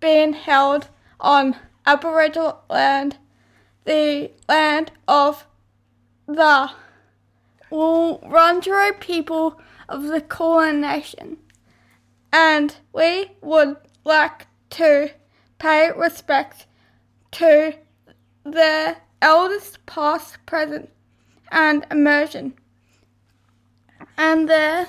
[0.00, 0.88] being held
[1.20, 1.56] on
[1.86, 3.18] Aboriginal land,
[3.84, 5.46] the land of
[6.26, 6.70] the
[7.70, 11.36] Wurundjeri people of the Kulin Nation.
[12.32, 15.10] And we would like to
[15.58, 16.66] pay respect
[17.32, 17.74] to
[18.44, 20.90] the elders past, present,
[21.52, 22.54] and emerging
[24.20, 24.86] and their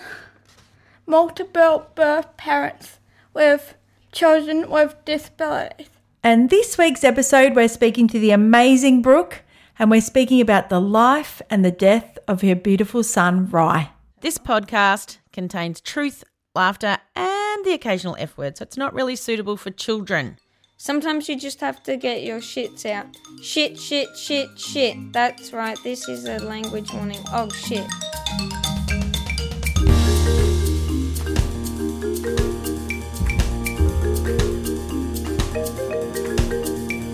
[1.05, 2.99] multiple birth parents
[3.33, 3.75] with
[4.11, 5.89] children with disabilities.
[6.23, 9.41] And this week's episode, we're speaking to the amazing Brooke,
[9.79, 13.89] and we're speaking about the life and the death of her beautiful son, Rye.
[14.21, 16.23] This podcast contains truth,
[16.53, 20.37] laughter, and the occasional F word, so it's not really suitable for children.
[20.77, 23.07] Sometimes you just have to get your shits out.
[23.41, 24.95] Shit, shit, shit, shit.
[25.13, 27.23] That's right, this is a language warning.
[27.31, 27.87] Oh shit.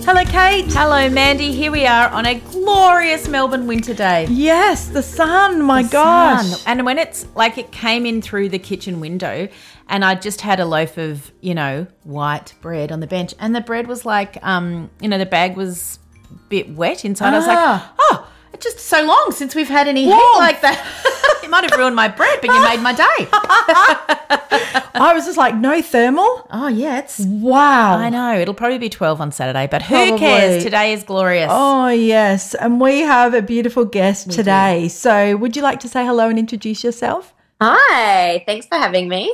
[0.08, 0.64] Hello, Kate.
[0.72, 1.52] Hello, Mandy.
[1.52, 4.26] Here we are on a glorious Melbourne winter day.
[4.30, 6.46] Yes, the sun, my The gosh.
[6.46, 6.60] sun.
[6.66, 9.50] And when it's like it came in through the kitchen window,
[9.90, 13.54] and I just had a loaf of, you know, white bread on the bench, and
[13.54, 16.00] the bread was like, um, you know, the bag was
[16.32, 17.34] a bit wet inside.
[17.34, 17.94] I was like, Ah.
[18.00, 18.30] oh,
[18.60, 20.22] just so long since we've had any Warmth.
[20.22, 21.40] heat like that.
[21.44, 23.04] it might have ruined my bread, but you made my day.
[25.00, 26.48] I was just like, no thermal?
[26.52, 27.20] Oh, yeah, it's.
[27.20, 27.98] Wow.
[27.98, 28.40] I know.
[28.40, 30.20] It'll probably be 12 on Saturday, but who Probably.
[30.20, 30.64] cares?
[30.64, 31.50] Today is glorious.
[31.52, 32.56] Oh, yes.
[32.56, 34.88] And we have a beautiful guest today.
[34.88, 37.34] So, would you like to say hello and introduce yourself?
[37.62, 39.34] Hi, thanks for having me.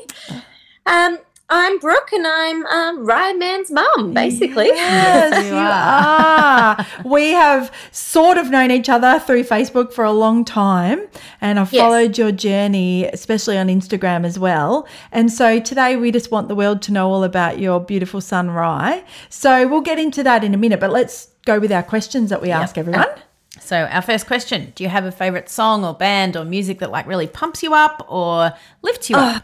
[0.85, 1.17] Um,
[1.49, 4.67] I'm Brooke and I'm um, Rye Man's mum, basically.
[4.67, 6.85] Yes, you are.
[7.09, 11.01] we have sort of known each other through Facebook for a long time,
[11.41, 11.81] and I've Yes.
[11.81, 14.87] followed your journey, especially on Instagram as well.
[15.11, 18.49] And so today we just want the world to know all about your beautiful son,
[18.49, 19.03] Rye.
[19.29, 22.41] So we'll get into that in a minute, but let's go with our questions that
[22.41, 23.07] we ask everyone.
[23.59, 26.89] So, our first question Do you have a favorite song or band or music that
[26.91, 28.51] like really pumps you up or
[28.81, 29.43] lifts you up?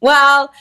[0.00, 0.52] Well,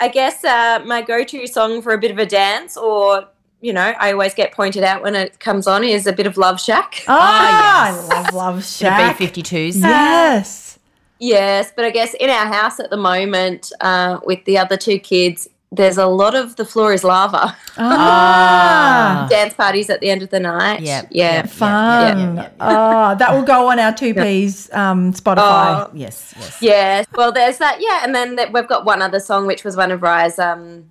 [0.00, 3.26] I guess uh, my go to song for a bit of a dance, or,
[3.60, 6.36] you know, I always get pointed out when it comes on, is a bit of
[6.36, 7.02] Love Shack.
[7.08, 8.08] Ah, yes.
[8.10, 9.20] I love Love Shack.
[9.20, 9.80] of B52s.
[9.80, 10.78] Yes.
[11.20, 15.00] Yes, but I guess in our house at the moment, uh, with the other two
[15.00, 20.22] kids, there's a lot of the floor is lava Ah, dance parties at the end
[20.22, 20.80] of the night.
[20.80, 21.32] Yep, yeah.
[21.34, 21.48] yep.
[21.50, 22.36] fun.
[22.36, 25.86] yeah, Oh, that will go on our two P's um, Spotify.
[25.86, 26.58] Oh, Yes, yes.
[26.62, 27.06] Yes.
[27.14, 27.78] Well, there's that.
[27.80, 30.88] Yeah, and then that we've got one other song, which was one of Rye's um,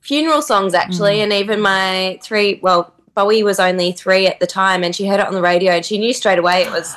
[0.00, 1.22] funeral songs, actually, Mm.
[1.24, 2.58] and even my three.
[2.62, 5.72] Well, Bowie was only three at the time, and she heard it on the radio,
[5.72, 6.94] and she knew straight away it was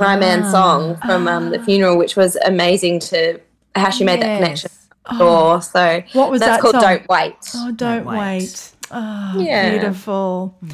[0.00, 3.40] Rye Man's song from um, the funeral, which was amazing to
[3.74, 4.70] how she made that connection.
[5.08, 5.56] Oh.
[5.58, 5.62] before.
[5.62, 6.82] So What was that's that called song?
[6.82, 7.34] Don't Wait.
[7.54, 8.18] Oh, don't, Wait.
[8.18, 8.72] wait.
[8.90, 9.70] Oh, Yeah.
[9.70, 10.56] beautiful.
[10.60, 10.68] Hmm.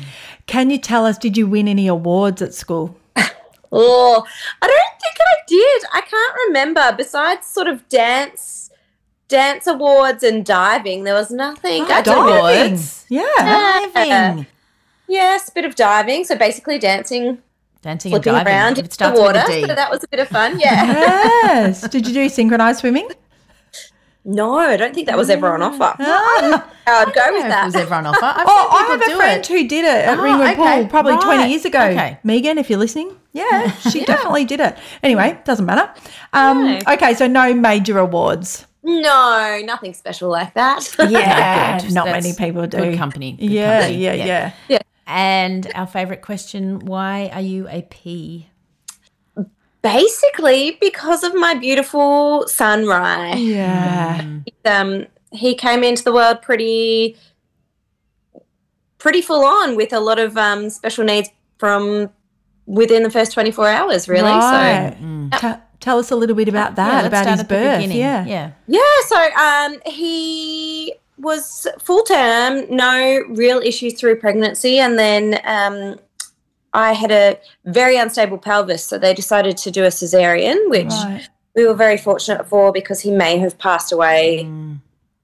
[0.47, 2.97] Can you tell us, did you win any awards at school?
[3.75, 4.23] Oh,
[4.61, 5.83] I don't think I did.
[5.95, 6.95] I can't remember.
[6.95, 8.69] Besides sort of dance,
[9.29, 11.85] dance awards and diving, there was nothing.
[11.89, 12.69] Ah, I did Diving.
[12.69, 13.07] awards.
[13.09, 13.23] Yeah.
[13.39, 14.47] Diving.
[15.09, 16.25] Yes, a bit of diving.
[16.25, 17.39] So basically dancing,
[17.81, 18.47] Dancing and diving.
[18.47, 19.43] around If in it the starts with water.
[19.49, 20.61] So that was a bit of fun.
[20.61, 20.85] Yeah.
[21.43, 21.81] Yes.
[21.89, 23.09] Did you do synchronized swimming?
[24.25, 25.95] No, I don't think that was ever on offer.
[25.99, 26.69] Ah.
[26.87, 27.65] I'd go with If it that.
[27.67, 28.25] was ever on offer.
[28.25, 29.47] I've Oh, seen I have a friend it.
[29.47, 30.81] who did it at Oh, Ringwood okay.
[30.81, 31.81] Pool probably 20 years ago.
[31.81, 32.19] Okay.
[32.25, 33.17] Megan, if you're listening.
[33.33, 34.77] Yeah, she definitely did it.
[35.03, 35.91] Anyway, doesn't matter.
[36.33, 36.79] Um, No.
[36.95, 38.67] Okay, so no major awards.
[38.83, 40.93] No, nothing special like that.
[41.09, 41.93] Yeah, Good.
[41.93, 42.79] not That's many people do.
[42.79, 43.33] Good company.
[43.33, 44.03] good yeah, company.
[44.03, 48.49] yeah, yeah, And our favourite question: Why are you a P?
[49.83, 53.35] Basically, because of my beautiful son, Rye.
[53.35, 54.25] Yeah.
[54.65, 57.17] um, he came into the world pretty
[58.99, 62.09] pretty full on with a lot of um, special needs from
[62.67, 64.97] within the first 24 hours really Right.
[65.35, 67.91] so Te- tell us a little bit about that, Yeah, about start his birth.
[67.91, 68.25] Yeah.
[68.25, 68.53] yeah.
[68.69, 75.99] yeah so um, he was full term no real issues through pregnancy and then um,
[76.75, 81.29] i had a very unstable pelvis so they decided to do a cesarean which Right.
[81.55, 84.47] we were very fortunate for because he may have passed away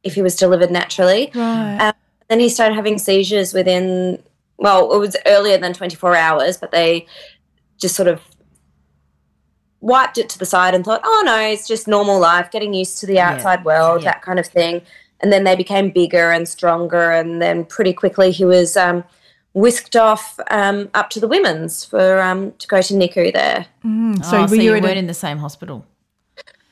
[0.02, 1.78] if he was delivered naturally Right.
[1.80, 1.92] Um,
[2.28, 4.22] then he started having seizures within,
[4.58, 7.06] well, it was earlier than 24 hours, but they
[7.78, 8.20] just sort of
[9.80, 12.98] wiped it to the side and thought, oh no, it's just normal life, getting used
[12.98, 14.10] to the outside world, Yeah.
[14.12, 14.82] that kind of thing.
[15.20, 17.10] And then they became bigger and stronger.
[17.12, 19.04] And then pretty quickly he was um,
[19.64, 23.66] whisked off um, up to the women's for um, to go to NICU there.
[23.84, 25.84] Mm, So, so oh, were so you, you weren't a, in the same hospital.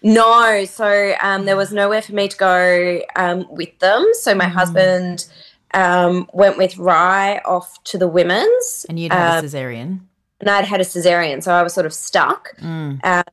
[0.03, 4.06] No, so um, there was nowhere for me to go um, with them.
[4.23, 5.27] So my husband
[5.75, 10.00] um, went with Rye off to the women's, And you'd had Um, a cesarean.
[10.41, 12.56] and I'd had a cesarean, so I was sort of stuck.
[12.61, 13.00] Mm.
[13.03, 13.25] Uh,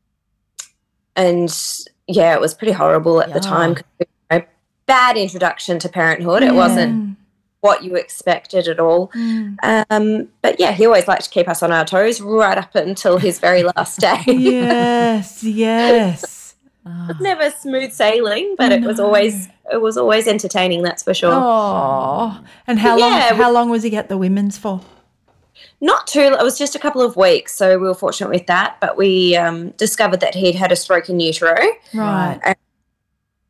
[1.16, 1.50] and
[2.08, 3.76] yeah, it was pretty horrible at the time.
[4.00, 4.42] you know,
[4.88, 6.42] bad introduction to parenthood.
[6.44, 7.18] It wasn't
[7.64, 9.10] what you expected at all.
[9.64, 13.18] Um, but yeah, he always liked to keep us on our toes right up until
[13.18, 14.22] his very last day.
[14.28, 16.40] yes, yes.
[16.86, 20.82] It was never smooth sailing, but it was always it was always entertaining.
[20.82, 21.32] That's for sure.
[21.34, 22.38] Oh,
[22.68, 23.10] and how long?
[23.10, 24.82] Yeah, How long was he at the women's for?
[25.80, 26.20] Not too.
[26.38, 28.82] It was just a couple of weeks, so we were fortunate with that.
[28.82, 31.56] But we um, discovered that he'd had a stroke in utero,
[31.94, 32.58] Right.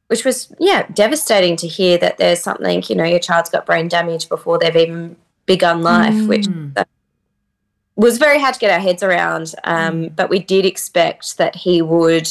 [0.07, 3.87] Which was yeah devastating to hear that there's something you know your child's got brain
[3.87, 5.15] damage before they've even
[5.45, 6.47] begun life, which
[6.77, 6.83] uh,
[7.95, 9.53] was very hard to get our heads around.
[9.63, 12.29] Um, But we did expect that he would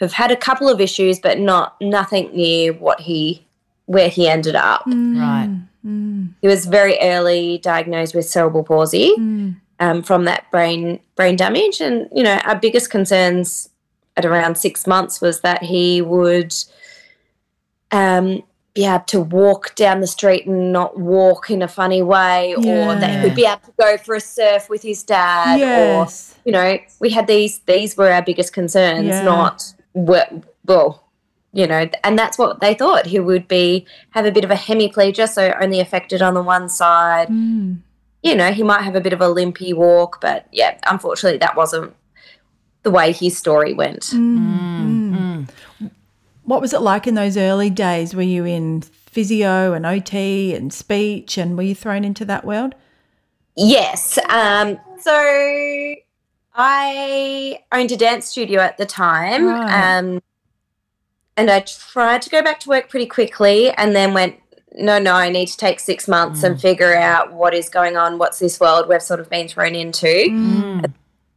[0.00, 3.46] have had a couple of issues, but not nothing near what he
[3.86, 4.82] where he ended up.
[4.86, 5.50] Right.
[6.40, 9.14] He was very early diagnosed with cerebral palsy
[9.80, 13.68] um, from that brain brain damage, and you know our biggest concerns
[14.16, 16.52] at around six months was that he would
[17.92, 18.42] um,
[18.74, 22.94] be able to walk down the street and not walk in a funny way, or
[22.94, 26.06] that he would be able to go for a surf with his dad, or
[26.44, 29.22] you know we had these these were our biggest concerns, Yeah.
[29.22, 31.10] not well, well
[31.52, 33.06] you know, and that's what they thought.
[33.06, 36.68] He would be have a bit of a hemiplegia, so only affected on the one
[36.68, 37.28] side.
[37.28, 37.74] Hmm.
[38.22, 41.56] You know, he might have a bit of a limpy walk, but yeah, unfortunately, that
[41.56, 41.94] wasn't
[42.82, 44.06] the way his story went.
[44.10, 44.38] Hmm.
[44.38, 45.19] Mm, hmm.
[46.50, 48.12] What was it like in those early days?
[48.12, 52.74] Were you in physio and OT and speech, and were you thrown into that world?
[53.56, 54.18] Yes.
[54.28, 55.94] Um, so
[56.52, 59.46] I owned a dance studio at the time.
[59.46, 59.98] Right.
[59.98, 60.20] Um,
[61.36, 64.34] and I tried to go back to work pretty quickly and then went,
[64.72, 68.18] no, no, I need to take six months and figure out what is going on.
[68.18, 70.82] What's this world we've sort of been thrown into?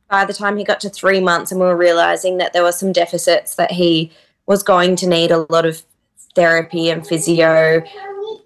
[0.09, 2.71] By the time he got to three months and we were realizing that there were
[2.71, 4.11] some deficits that he
[4.45, 5.83] was going to need a lot of
[6.35, 7.83] therapy and physio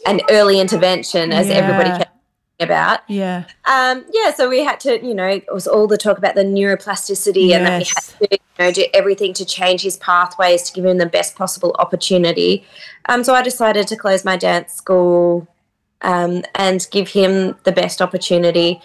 [0.05, 1.97] and early intervention as everybody Yeah.
[1.97, 2.11] kept
[2.59, 2.99] about.
[3.07, 3.43] Yeah.
[3.65, 6.43] Um, yeah, so we had to, you know, it was all the talk about the
[6.43, 10.73] neuroplasticity and that we had to, you know, do everything to change his pathways to
[10.73, 12.65] give him the best possible opportunity.
[13.09, 15.47] Um, so I decided to close my dance school
[16.01, 18.81] um, and give him the best opportunity.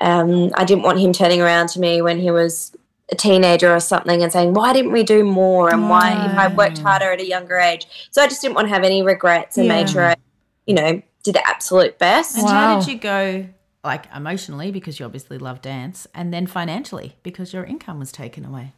[0.00, 2.74] Um, I didn't want him turning around to me when he was
[3.10, 6.48] a teenager or something and saying, "Why didn't we do more?" and "Why if I
[6.48, 9.58] worked harder at a younger age?" So I just didn't want to have any regrets
[9.58, 10.16] and made sure I,
[10.66, 12.38] you know, did the absolute best.
[12.38, 13.46] And how did you go,
[13.82, 18.44] like emotionally, because you obviously love dance, and then financially, because your income was taken
[18.44, 18.72] away?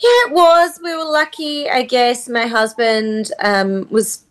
[0.00, 0.80] Yeah, it was.
[0.82, 2.28] We were lucky, I guess.
[2.28, 4.24] My husband um, was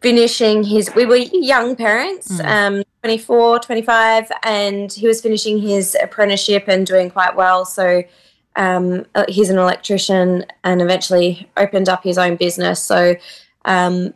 [0.00, 6.64] finishing his, we were young parents, um, 24, 25, and he was finishing his apprenticeship
[6.68, 7.64] and doing quite well.
[7.64, 8.04] So
[8.58, 12.82] um, uh, he's an electrician and eventually opened up his own business.
[12.82, 13.14] So
[13.64, 14.12] um,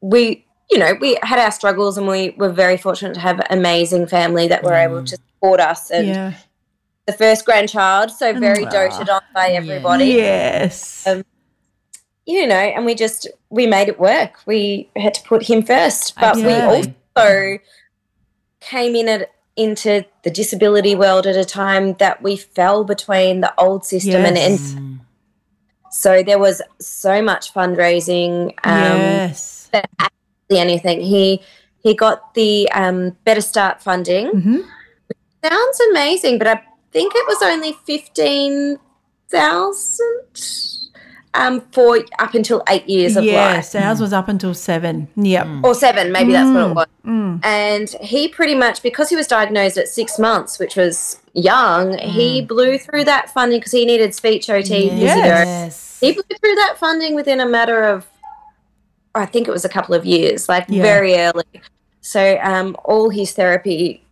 [0.00, 3.46] we, you know, we had our struggles and we were very fortunate to have an
[3.48, 5.90] amazing family that were able to support us.
[5.90, 6.32] And Yeah.
[7.06, 10.06] the first grandchild, so very doted on by everybody.
[10.06, 11.06] Yes.
[11.06, 11.24] Um,
[12.26, 14.40] you know, and we just we made it work.
[14.46, 17.58] We had to put him first, but we also
[18.58, 23.52] came in at into the disability world at a time that we fell between the
[23.58, 24.74] old system and, Yes.
[24.74, 25.00] and
[25.90, 28.48] so there was so much fundraising.
[28.64, 29.68] Um, yes.
[29.72, 31.00] absolutely anything.
[31.00, 31.40] He
[31.82, 34.26] he got the um, Better Start funding.
[34.28, 34.60] hmm
[35.44, 36.60] Sounds amazing, but I
[36.92, 38.78] think it was only fifteen
[39.28, 40.85] thousand
[41.36, 43.32] um, for up until eight years of life.
[43.32, 45.08] Yes, ours was up until seven.
[45.16, 45.46] Yep.
[45.62, 46.86] or seven, maybe that's what it was.
[47.04, 47.44] Mm.
[47.44, 52.40] And he pretty much, because he was diagnosed at six months, which was young, he
[52.42, 55.06] blew through that funding because he needed speech OT physio.
[55.06, 55.98] Yes.
[56.00, 58.06] He blew through that funding within a matter of,
[59.14, 60.82] I think it was a couple of years, like Yeah.
[60.82, 61.44] very early.
[62.00, 64.02] So um, all his therapy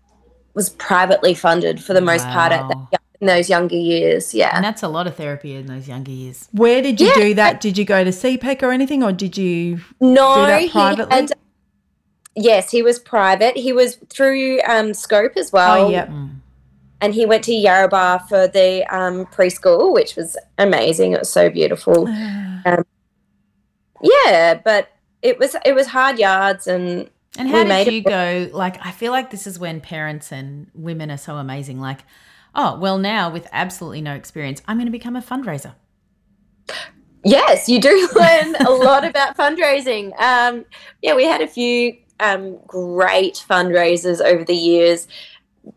[0.54, 4.34] was privately funded for the most part at that, in those younger years.
[4.34, 4.50] Yeah.
[4.54, 6.48] And that's a lot of therapy in those younger years.
[6.52, 7.14] Where did you Yeah.
[7.14, 7.60] do that?
[7.60, 9.80] Did you go to CPEC or anything, or did you?
[10.00, 11.32] No, do that he had-
[12.36, 13.56] yes, he was private.
[13.56, 15.86] He was through um, Scope as well.
[15.86, 16.10] oh, yep.
[17.00, 21.12] and he went to Yarrabah for the um, preschool, which was amazing.
[21.12, 22.08] It was so beautiful.
[22.08, 22.84] Um,
[24.02, 24.88] yeah, but
[25.22, 28.50] it was it was hard yards, and And we how made did it you go?
[28.52, 31.80] Like, I feel like this is when parents and women are so amazing.
[31.80, 32.00] Like,
[32.54, 35.74] oh, well, now with absolutely no experience, I'm going to become a fundraiser.
[37.24, 40.18] Yes, you do learn a lot about fundraising.
[40.20, 40.64] Um,
[41.02, 45.08] yeah, we had a few um, great fundraisers over the years.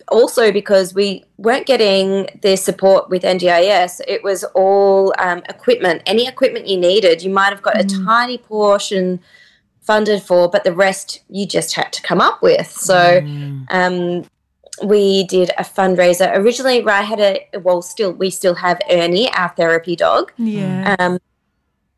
[0.10, 6.02] Also, because we weren't getting the support with NDIS, it was all um, equipment.
[6.06, 9.22] Any equipment you needed, you might have got a tiny portion
[9.80, 12.70] funded for, but the rest you just had to come up with.
[12.70, 13.22] So,
[13.70, 14.26] um,
[14.84, 16.36] we did a fundraiser.
[16.36, 20.32] Originally, I had a well, still we still have Ernie, our therapy dog.
[20.38, 20.96] Yeah.
[21.00, 21.20] Um,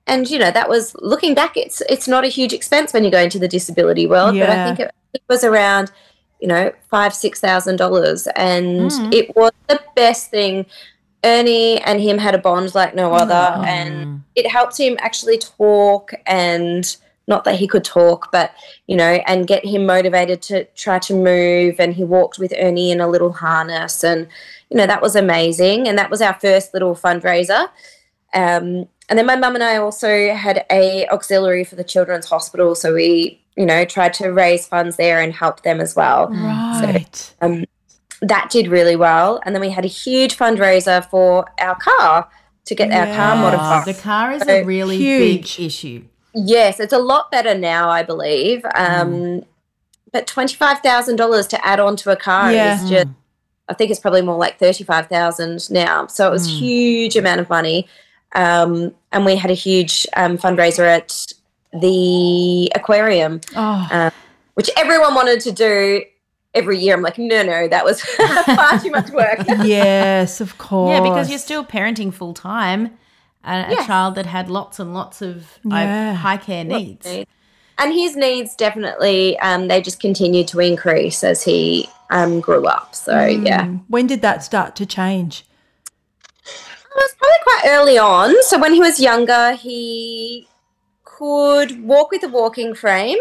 [0.07, 3.11] and you know that was looking back, it's it's not a huge expense when you
[3.11, 5.91] go into the disability world, but I think it, it was around
[6.39, 10.65] you know five six thousand dollars, and it was the best thing.
[11.23, 16.13] Ernie and him had a bond like no other, and it helped him actually talk
[16.25, 16.97] and
[17.29, 18.51] not that he could talk, but
[18.87, 21.79] you know, and get him motivated to try to move.
[21.79, 24.27] And he walked with Ernie in a little harness, and
[24.69, 25.87] you know that was amazing.
[25.87, 27.69] And that was our first little fundraiser.
[28.33, 32.75] Um, and then my mum and I also had a auxiliary for the children's hospital,
[32.75, 36.27] so we, you know, tried to raise funds there and help them as well.
[36.29, 37.33] Right.
[37.41, 37.65] Um,
[38.21, 39.39] that did really well.
[39.45, 42.29] And then we had a huge fundraiser for our car
[42.65, 43.95] to get our car modified.
[43.95, 45.57] The car is So a really huge.
[45.57, 46.03] big issue.
[46.45, 48.63] Yes, it's a lot better now, I believe.
[48.75, 49.45] Um, Mm.
[50.11, 52.81] But twenty five thousand dollars to add on to a car Yeah.
[52.83, 53.07] is just.
[53.67, 56.07] I think it's probably more like thirty five thousand now.
[56.07, 56.57] So it was Mm.
[56.57, 57.87] huge amount of money,
[58.33, 61.27] um, and we had a huge um, fundraiser at
[61.83, 64.09] the aquarium, Oh,
[64.55, 66.01] which everyone wanted to do
[66.55, 66.95] every year.
[66.95, 68.01] I'm like, no, no, that was
[68.55, 69.39] far too much work.
[69.63, 70.91] yes, of course.
[70.97, 72.97] Yeah, because you're still parenting full time
[73.43, 76.13] a, a child that had lots and lots of Yeah.
[76.15, 77.07] high care needs.
[77.77, 82.93] And his needs definitely, um, they just continued to increase as he um, grew up.
[82.93, 83.65] So, yeah.
[83.65, 83.83] Mm.
[83.87, 85.45] When did that start to change?
[86.45, 88.35] It was probably quite early on.
[88.43, 90.47] So when he was younger, he
[91.05, 93.17] could walk with a walking frame.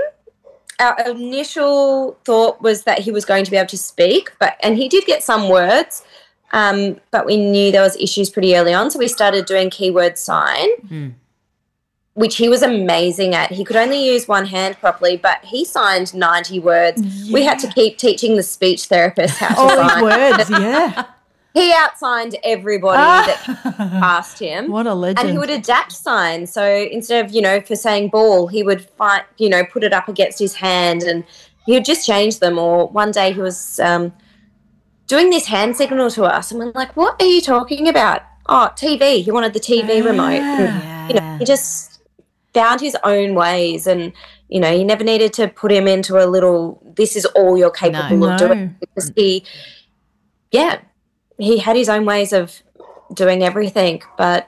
[0.80, 4.76] Our initial thought was that he was going to be able to speak, but and
[4.76, 6.04] he did get some words,
[6.52, 10.18] um, but we knew there was issues pretty early on, so we started doing keyword
[10.18, 11.16] sign,
[12.14, 13.52] which he was amazing at.
[13.52, 17.02] He could only use one hand properly, but he signed ninety words.
[17.32, 20.02] We had to keep teaching the speech therapist how to All sign.
[20.02, 21.04] words, yeah.
[21.54, 23.42] He outsigned everybody that
[24.00, 24.70] passed him.
[24.70, 25.18] What a legend.
[25.18, 26.52] And he would adapt signs.
[26.52, 29.92] So instead of, you know, for saying ball, he would fight, you know, put it
[29.92, 31.24] up against his hand and
[31.66, 32.58] he would just change them.
[32.58, 34.12] Or one day he was um,
[35.08, 38.22] doing this hand signal to us and we're like, what are you talking about?
[38.46, 39.22] Oh, TV.
[39.24, 40.40] He wanted the TV ah, remote.
[40.40, 42.00] And, you know, he just
[42.54, 44.12] found his own ways and,
[44.48, 47.70] you know, you never needed to put him into a little, this is all you're
[47.70, 48.48] capable of No.
[48.48, 48.76] doing.
[48.80, 49.44] Because he,
[50.52, 50.80] yeah,
[51.38, 52.62] he had his own ways of
[53.12, 54.02] doing everything.
[54.16, 54.46] But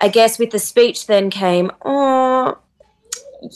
[0.00, 2.58] I guess with the speech then came, oh,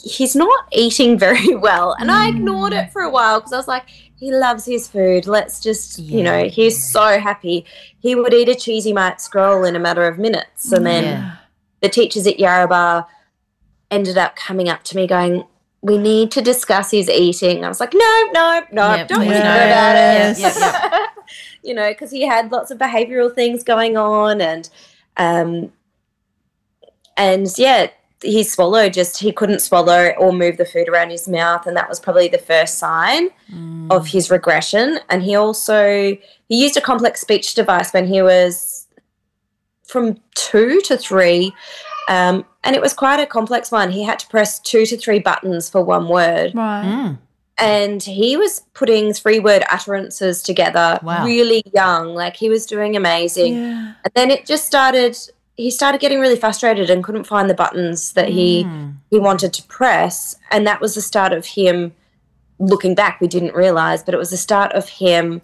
[0.03, 1.95] he's not eating very well.
[1.99, 2.91] And I ignored it mm.
[2.91, 3.85] for a while because I was like,
[4.17, 5.27] he loves his food.
[5.27, 7.65] Let's just, you know, he's so happy.
[7.99, 10.71] He would eat a Cheesymite scroll in a matter of minutes.
[10.71, 11.35] And then Yeah.
[11.81, 13.05] the teachers at Yarrabah
[13.91, 15.45] ended up coming up to me going,
[15.81, 17.63] we need to discuss his eating.
[17.63, 20.37] I was like, no, no, no, Yep, don't worry about it.
[20.39, 21.09] Yep,
[21.63, 24.67] you know, because he had lots of behavioural things going on, and
[25.17, 25.71] um,
[27.15, 27.87] and yeah,
[28.23, 31.87] he swallowed just he couldn't swallow or move the food around his mouth, and that
[31.89, 33.29] was probably the first sign
[33.91, 34.99] of his regression.
[35.09, 36.17] And he also
[36.49, 38.87] he used a complex speech device when he was
[39.85, 41.53] from two to three.
[42.09, 43.91] Um, and it was quite a complex one.
[43.91, 46.85] He had to press two to three buttons for one word Right.
[46.85, 47.17] Mm.
[47.57, 51.25] and he was putting three word utterances together Wow.
[51.25, 53.93] really young like he was doing amazing Yeah.
[54.03, 55.17] and then it just started
[55.57, 58.93] he started getting really frustrated and couldn't find the buttons that he Mm.
[59.09, 61.93] he wanted to press and that was the start of him
[62.59, 65.41] looking back we didn't realize but it was the start of him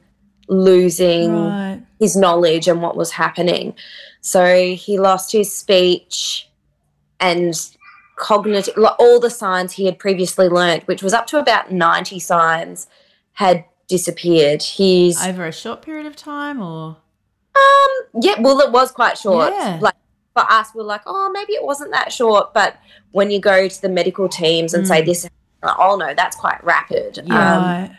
[0.47, 1.81] losing Right.
[1.99, 3.73] his knowledge and what was happening
[4.21, 6.47] so he lost his speech
[7.19, 7.53] and
[8.15, 12.87] cognitive all the signs he had previously learnt which was up to about 90 signs
[13.33, 16.97] had disappeared he's Over a short period of time, or
[17.55, 19.79] um yeah well it was quite short Yeah.
[19.81, 19.95] like
[20.33, 22.77] for us we're like oh maybe it wasn't that short but
[23.11, 25.27] when you go to the medical teams and say this
[25.61, 27.95] like, oh no that's quite rapid um,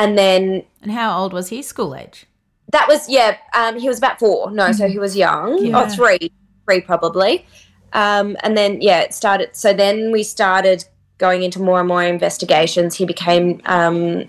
[0.00, 1.60] and then and how old was he?
[1.62, 2.26] School age.
[2.72, 3.36] That was yeah.
[3.54, 4.50] Um, he was about four.
[4.50, 5.64] No, so he was young.
[5.64, 5.78] Yeah.
[5.78, 6.32] Oh, three,
[6.64, 7.46] three probably.
[7.92, 9.54] Um, and then yeah, it started.
[9.54, 10.84] So then we started
[11.18, 12.94] going into more and more investigations.
[12.96, 14.24] He became um,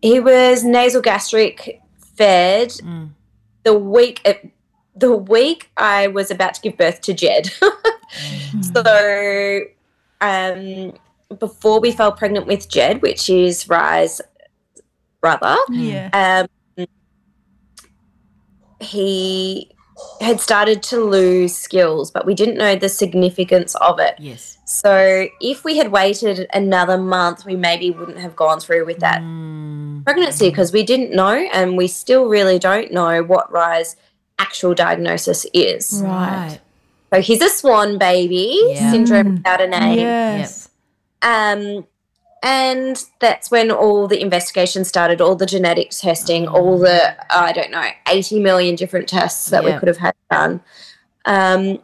[0.00, 1.80] he was nasal gastric
[2.16, 3.10] fed Mm.
[3.64, 4.50] the week it,
[4.98, 7.50] the week I was about to give birth to Jed.
[8.62, 9.60] so
[10.20, 10.92] um,
[11.38, 14.20] before we fell pregnant with Jed, which is Rye's
[15.20, 16.46] brother, Yeah.
[16.78, 16.86] um,
[18.80, 19.70] he
[20.20, 24.14] had started to lose skills, but we didn't know the significance of it.
[24.18, 24.58] Yes.
[24.64, 29.20] So if we had waited another month, we maybe wouldn't have gone through with that
[29.22, 30.04] Mm.
[30.04, 33.96] pregnancy because we didn't know, and we still really don't know what Rye's
[34.38, 36.00] actual diagnosis is.
[36.04, 36.60] Right.
[37.12, 38.90] So he's a swan baby, Yeah.
[38.90, 39.98] syndrome without a name.
[39.98, 40.68] Yes.
[41.22, 41.86] Um,
[42.42, 47.70] and that's when all the investigation started, all the genetic testing, all the, I don't
[47.70, 50.60] know, 80 million different tests that we could have had done.
[51.24, 51.80] Um,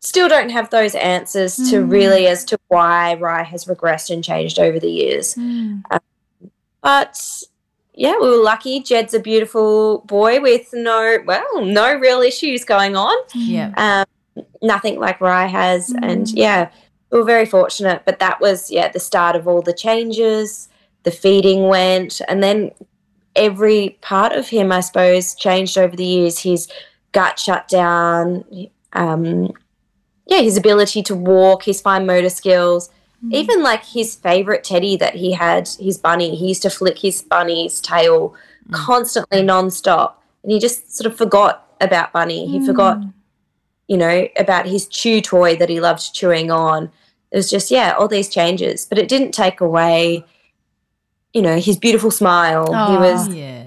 [0.00, 4.60] still don't have those answers to really as to why Rye has regressed and changed
[4.60, 5.34] over the years.
[5.34, 5.82] Mm.
[6.80, 7.20] But
[7.96, 8.80] yeah, we were lucky.
[8.80, 13.72] Jed's a beautiful boy with no, well, no real issues going on Yeah.
[14.36, 15.92] um, nothing like Rye has.
[16.02, 16.70] And yeah,
[17.10, 18.02] we were very fortunate.
[18.04, 20.68] But that was, yeah, the start of all the changes.
[21.04, 22.20] The feeding went.
[22.28, 22.70] And then
[23.34, 26.38] every part of him, I suppose, changed over the years.
[26.40, 26.68] His
[27.12, 28.44] gut shut down.
[28.92, 29.52] Um,
[30.26, 32.90] yeah, his ability to walk, his fine motor skills.
[33.24, 33.32] Mm.
[33.32, 37.22] Even like his favorite teddy that he had, his bunny, he used to flick his
[37.22, 38.34] bunny's tail
[38.68, 38.74] mm.
[38.74, 40.14] constantly nonstop.
[40.42, 42.46] And he just sort of forgot about Bunny.
[42.46, 42.66] He mm.
[42.66, 43.00] forgot
[43.88, 46.90] you know, about his chew toy that he loved chewing on.
[47.30, 48.84] It was just, yeah, all these changes.
[48.84, 50.24] But it didn't take away,
[51.32, 52.66] you know, his beautiful smile.
[52.66, 53.64] he was, Yeah.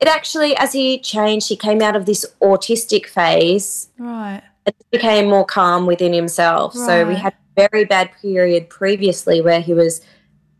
[0.00, 4.42] it actually, as he changed, he came out of this autistic phase Right.
[4.66, 6.74] and became more calm within himself.
[6.74, 6.86] Right.
[6.86, 10.00] So we had very bad period previously where he was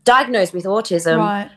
[0.03, 1.17] diagnosed with autism.
[1.17, 1.51] right.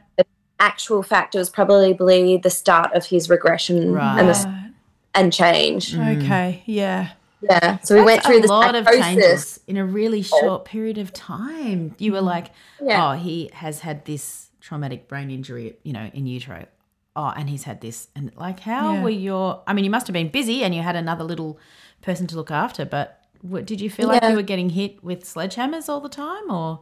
[0.61, 4.19] Actual fact, it was probably the start of his regression Right.
[4.19, 4.73] and, the,
[5.15, 5.93] and change.
[5.95, 6.21] Mm.
[6.25, 6.65] Okay.
[6.67, 7.11] Yeah.
[7.41, 7.79] Yeah.
[7.85, 11.13] So we went through a this lot of changes in a really short period of
[11.13, 11.95] time.
[11.99, 12.25] You were mm.
[12.25, 12.51] like,
[12.83, 13.13] Yeah.
[13.13, 16.67] oh, he has had this traumatic brain injury, you know, in utero.
[17.15, 18.09] Oh, and he's had this.
[18.17, 19.03] And like, how Yeah.
[19.05, 21.59] were your, I mean, you must have been busy and you had another little
[22.03, 25.25] person to look after, but what, did you feel like you were getting hit with
[25.25, 26.81] sledgehammers all the time or?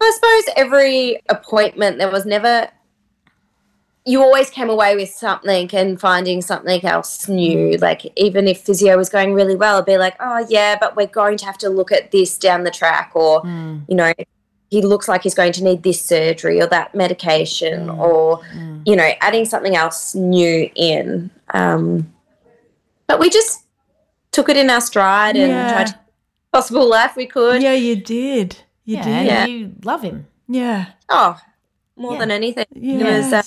[0.00, 2.68] I suppose every appointment there was never
[4.04, 7.76] you always came away with something and finding something else new.
[7.76, 7.80] Mm.
[7.80, 11.06] Like even if physio was going really well, I'd be like, Oh yeah, but we're
[11.06, 13.82] going to have to look at this down the track or mm.
[13.88, 14.12] you know,
[14.70, 17.98] he looks like he's going to need this surgery or that medication mm.
[17.98, 18.40] or
[18.84, 21.30] you know, adding something else new in.
[21.54, 22.12] Um
[23.06, 23.61] but we just
[24.32, 25.72] took it in our stride and Yeah.
[25.72, 25.98] tried to
[26.52, 27.62] possible life we could.
[27.62, 28.56] Yeah, you did.
[28.84, 29.26] You yeah, did.
[29.26, 29.46] Yeah.
[29.46, 30.26] you love him.
[30.48, 30.86] Yeah.
[31.08, 31.38] Oh,
[31.96, 32.18] more Yeah.
[32.18, 32.66] than anything.
[32.74, 33.00] Yes.
[33.00, 33.42] It was uh,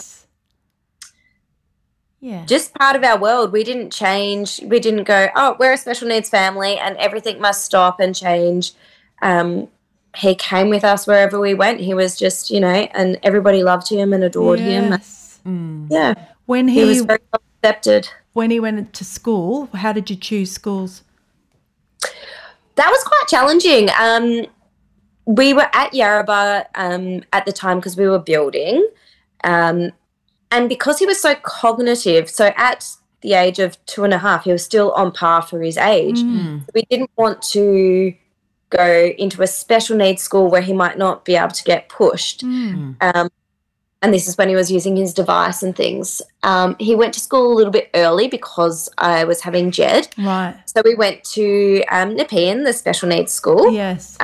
[2.19, 2.45] Yeah.
[2.45, 3.51] just part of our world.
[3.51, 4.59] We didn't change.
[4.63, 8.73] We didn't go, oh, we're a special needs family and everything must stop and change.
[9.21, 9.67] Um,
[10.15, 11.81] he came with us wherever we went.
[11.81, 14.91] He was just, you know, and everybody loved him and adored him.
[14.91, 15.39] Yes.
[15.45, 16.13] Yeah,
[16.47, 18.09] When he he, was very well accepted.
[18.35, 21.03] When he went to school, how did you choose schools?
[22.75, 23.89] That was quite challenging.
[23.97, 24.45] Um,
[25.25, 28.85] we were at Yarrabah um, at the time because we were building.
[29.45, 29.93] Um,
[30.51, 32.85] and because he was so cognitive, so at
[33.21, 36.19] the age of two and a half, he was still on par for his age.
[36.73, 38.13] We didn't want to
[38.69, 42.43] go into a special needs school where he might not be able to get pushed.
[42.99, 43.29] Um,
[44.05, 46.21] and this is when he was using his device and things.
[46.43, 50.09] Um, he went to school a little bit early because I was having Jed.
[50.15, 50.55] Right.
[50.67, 53.71] So we went to um, Nepean, the special needs school.
[53.71, 54.15] Yes.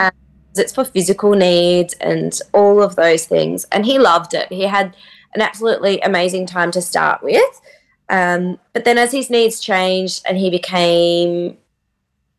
[0.56, 3.65] It's for physical needs and all of those things.
[3.72, 4.52] And he loved it.
[4.54, 4.96] He had
[5.34, 7.62] an absolutely amazing time to start with.
[8.10, 11.58] Um, but then as his needs changed and he became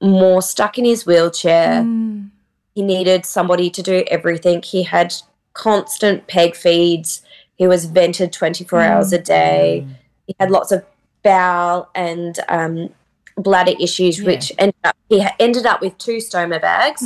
[0.00, 2.30] more stuck in his wheelchair, Mm.
[2.74, 4.62] he needed somebody to do everything.
[4.62, 5.12] He had
[5.54, 7.21] constant peg feeds.
[7.56, 9.86] He was vented 24 hours a day.
[10.26, 10.84] He had lots of
[11.22, 12.88] bowel and um,
[13.36, 17.00] bladder issues, which ended up, he ended up with two stoma bags.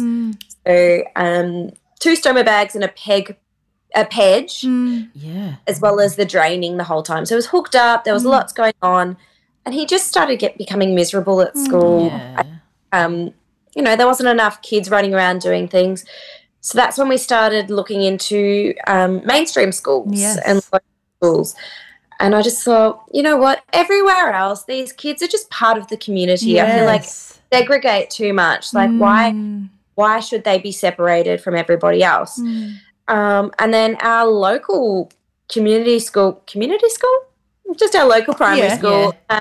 [0.67, 3.37] So um, two stoma bags and a peg,
[3.95, 5.57] a pedge, Yeah.
[5.67, 7.27] as well as the draining the whole time.
[7.27, 8.05] So it was hooked up.
[8.05, 9.17] There was lots going on,
[9.65, 12.43] and he just started get becoming miserable at school Yeah.
[12.93, 13.33] um,
[13.75, 16.05] you know, there wasn't enough kids running around doing things.
[16.67, 20.37] So that's when we started looking into um, mainstream schools Yes.
[20.45, 20.87] and local
[21.23, 21.55] schools.
[22.19, 23.63] And I just thought, you know what?
[23.73, 26.61] Everywhere else, these kids are just part of the community.
[26.61, 27.05] I feel like
[27.53, 28.75] segregate too much.
[28.75, 29.33] Like, why?
[29.95, 32.41] Why should they be separated from everybody else?
[33.07, 35.13] Um, and then our local
[35.49, 37.17] community school, community school,
[37.79, 38.77] just our local primary Yeah.
[38.77, 39.15] school.
[39.31, 39.41] um,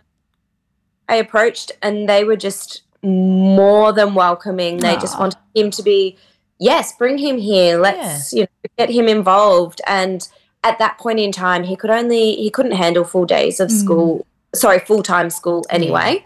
[1.10, 4.78] I approached, and they were just more than welcoming.
[4.78, 6.18] They just wanted him to be,
[6.60, 7.78] yes, bring him here.
[7.80, 9.82] Let's you know get him involved.
[9.88, 10.28] And
[10.64, 14.26] at that point in time, he could only he couldn't handle full days of school.
[14.54, 16.26] Sorry, full time school anyway.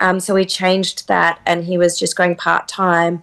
[0.00, 3.22] Um, so we changed that, and he was just going part time.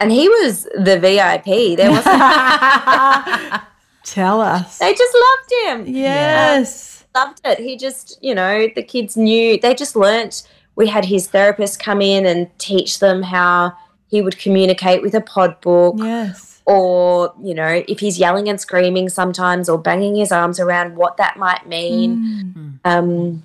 [0.00, 1.76] And he was the VIP.
[1.76, 3.62] There wasn't.
[4.04, 4.78] Tell us.
[4.78, 5.94] they just loved him.
[5.94, 7.04] Yes.
[7.14, 7.60] loved it.
[7.60, 10.48] He just, you know, the kids knew, they just learnt.
[10.74, 13.76] We had his therapist come in and teach them how
[14.12, 16.60] he would communicate with a pod book, Yes.
[16.66, 21.16] or, you know, if he's yelling and screaming sometimes or banging his arms around, what
[21.16, 22.78] that might mean.
[22.84, 23.42] Um,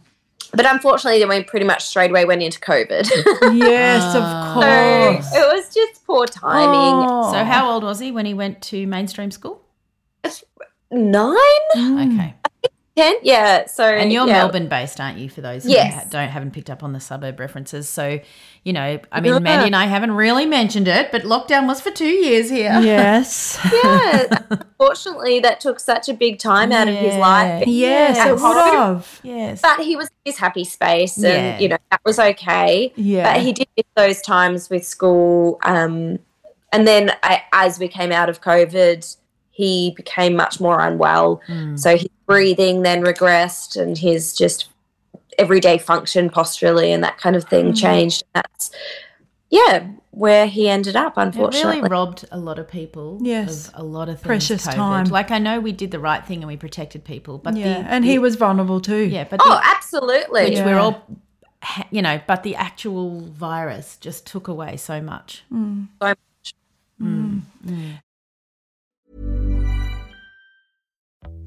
[0.54, 3.10] but unfortunately, then we pretty much straight away went into COVID.
[3.58, 5.34] Yes, of so course.
[5.36, 7.10] it was just poor timing.
[7.10, 7.32] Oh.
[7.32, 9.62] So how old was he when he went to mainstream school?
[10.90, 11.36] Nine?
[11.76, 12.34] Okay.
[12.98, 13.16] Ten?
[13.22, 13.68] Yeah.
[13.68, 14.34] So And you're yeah.
[14.40, 15.30] Melbourne based, aren't you?
[15.30, 16.10] For those who Yes.
[16.10, 18.20] don't haven't picked up on the suburb references, so
[18.64, 21.92] you know, I mean, Mandy and I haven't really mentioned it, but lockdown was for
[21.92, 22.78] two years here.
[22.82, 23.58] Yes.
[23.72, 24.40] Yeah.
[24.50, 27.66] Unfortunately, that took such a big time out of his life.
[27.68, 28.76] Yes, At it would home.
[28.96, 29.20] have.
[29.24, 29.62] Yes.
[29.62, 31.60] But he was in his happy space, and Yeah.
[31.60, 32.92] you know that was okay.
[32.96, 33.32] Yeah.
[33.34, 36.20] But he did miss those times with school, um,
[36.72, 39.16] and then I, as we came out of COVID,
[39.52, 41.42] he became much more unwell.
[41.76, 44.70] So his breathing then regressed, and his just
[45.40, 47.74] everyday function posturally and that kind of thing mm-hmm.
[47.74, 48.24] changed.
[48.34, 48.72] That's
[49.50, 51.18] yeah, where he ended up.
[51.18, 53.70] It Unfortunately, really robbed a lot of people Yes.
[53.70, 54.28] of a lot of things.
[54.28, 54.74] Precious COVID.
[54.74, 55.06] time.
[55.06, 57.82] Like I know we did the right thing and we protected people, but Yeah.
[57.82, 59.04] the And he was vulnerable too.
[59.04, 60.44] yeah, but oh, the, absolutely.
[60.46, 60.66] which Yeah.
[60.66, 61.06] we're all
[61.92, 65.44] you know, but the actual virus just took away so much.
[65.52, 65.88] Mm.
[66.02, 66.16] So mm.
[67.02, 67.42] Mm.
[67.66, 68.00] Mm.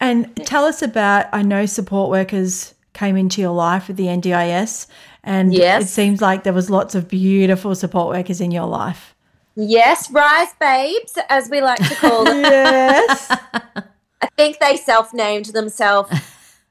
[0.00, 4.86] And tell us about I know support workers came into your life with the NDIS
[5.22, 5.84] And Yes.
[5.84, 9.14] it seems like there was lots of beautiful support workers in your life.
[9.56, 12.40] Yes, Rye's babes, as we like to call them.
[12.40, 13.30] Yes.
[14.22, 16.10] I think they self named themselves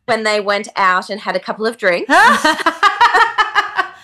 [0.05, 2.11] when they went out and had a couple of drinks.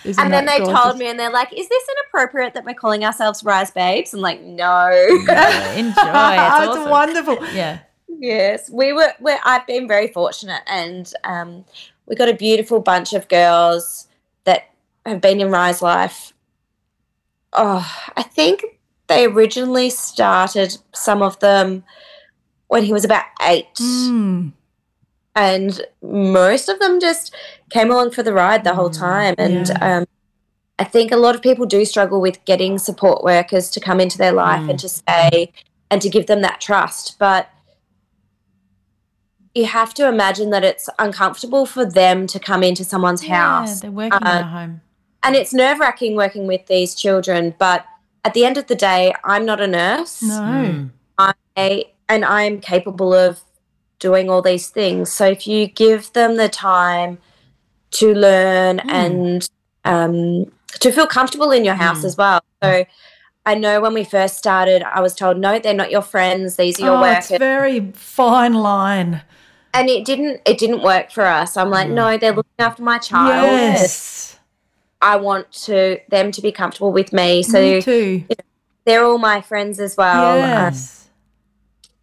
[0.04, 0.80] Isn't and then they gorgeous?
[0.80, 4.22] told me, and they're like, "Is this inappropriate that we're calling ourselves Rye's Babes?" I'm
[4.22, 5.32] like, "No." Enjoy.
[5.76, 6.90] It's, it's awesome.
[6.90, 7.38] wonderful.
[7.54, 7.80] Yeah.
[8.20, 9.14] Yes, we were.
[9.20, 11.66] We're, I've been very fortunate, and um,
[12.06, 14.08] we got a beautiful bunch of girls
[14.46, 14.70] that
[15.06, 16.34] have been in Rye's Life.
[17.54, 18.64] Oh, I think
[19.08, 21.84] they originally started some of them
[22.68, 23.74] when he was about eight.
[23.76, 24.54] Mm.
[25.36, 27.36] and most of them just
[27.70, 29.98] came along for the ride the whole time and yeah.
[29.98, 30.06] um,
[30.80, 34.18] i think a lot of people do struggle with getting support workers to come into
[34.18, 35.52] their life and to stay
[35.92, 37.50] and to give them that trust but
[39.56, 43.78] you have to imagine that it's uncomfortable for them to come into someone's house.
[43.78, 44.82] Yeah, they're working in Uh, a home.
[45.24, 47.86] and it's nerve-wracking working with these children but
[48.26, 50.90] at the end of the day i'm not a nurse No.
[51.58, 53.40] I and I'm capable of
[54.00, 55.12] doing all these things.
[55.12, 57.18] So if you give them the time
[57.92, 59.48] to learn and
[59.86, 62.42] um, to feel comfortable in your house as well.
[62.62, 62.86] So
[63.46, 66.58] I know when we first started, I was told, no, they're not your friends.
[66.58, 67.40] These are your Oh, it's workers.
[67.40, 69.22] very fine line.
[69.76, 71.58] And it didn't it didn't work for us.
[71.58, 73.44] I'm like, no, they're looking after my child.
[73.52, 74.40] Yes.
[75.02, 77.44] I want to them to be comfortable with me.
[77.44, 78.24] So Me too.
[78.86, 80.34] they're all my friends as well.
[80.34, 80.40] Um,
[80.74, 81.10] yes.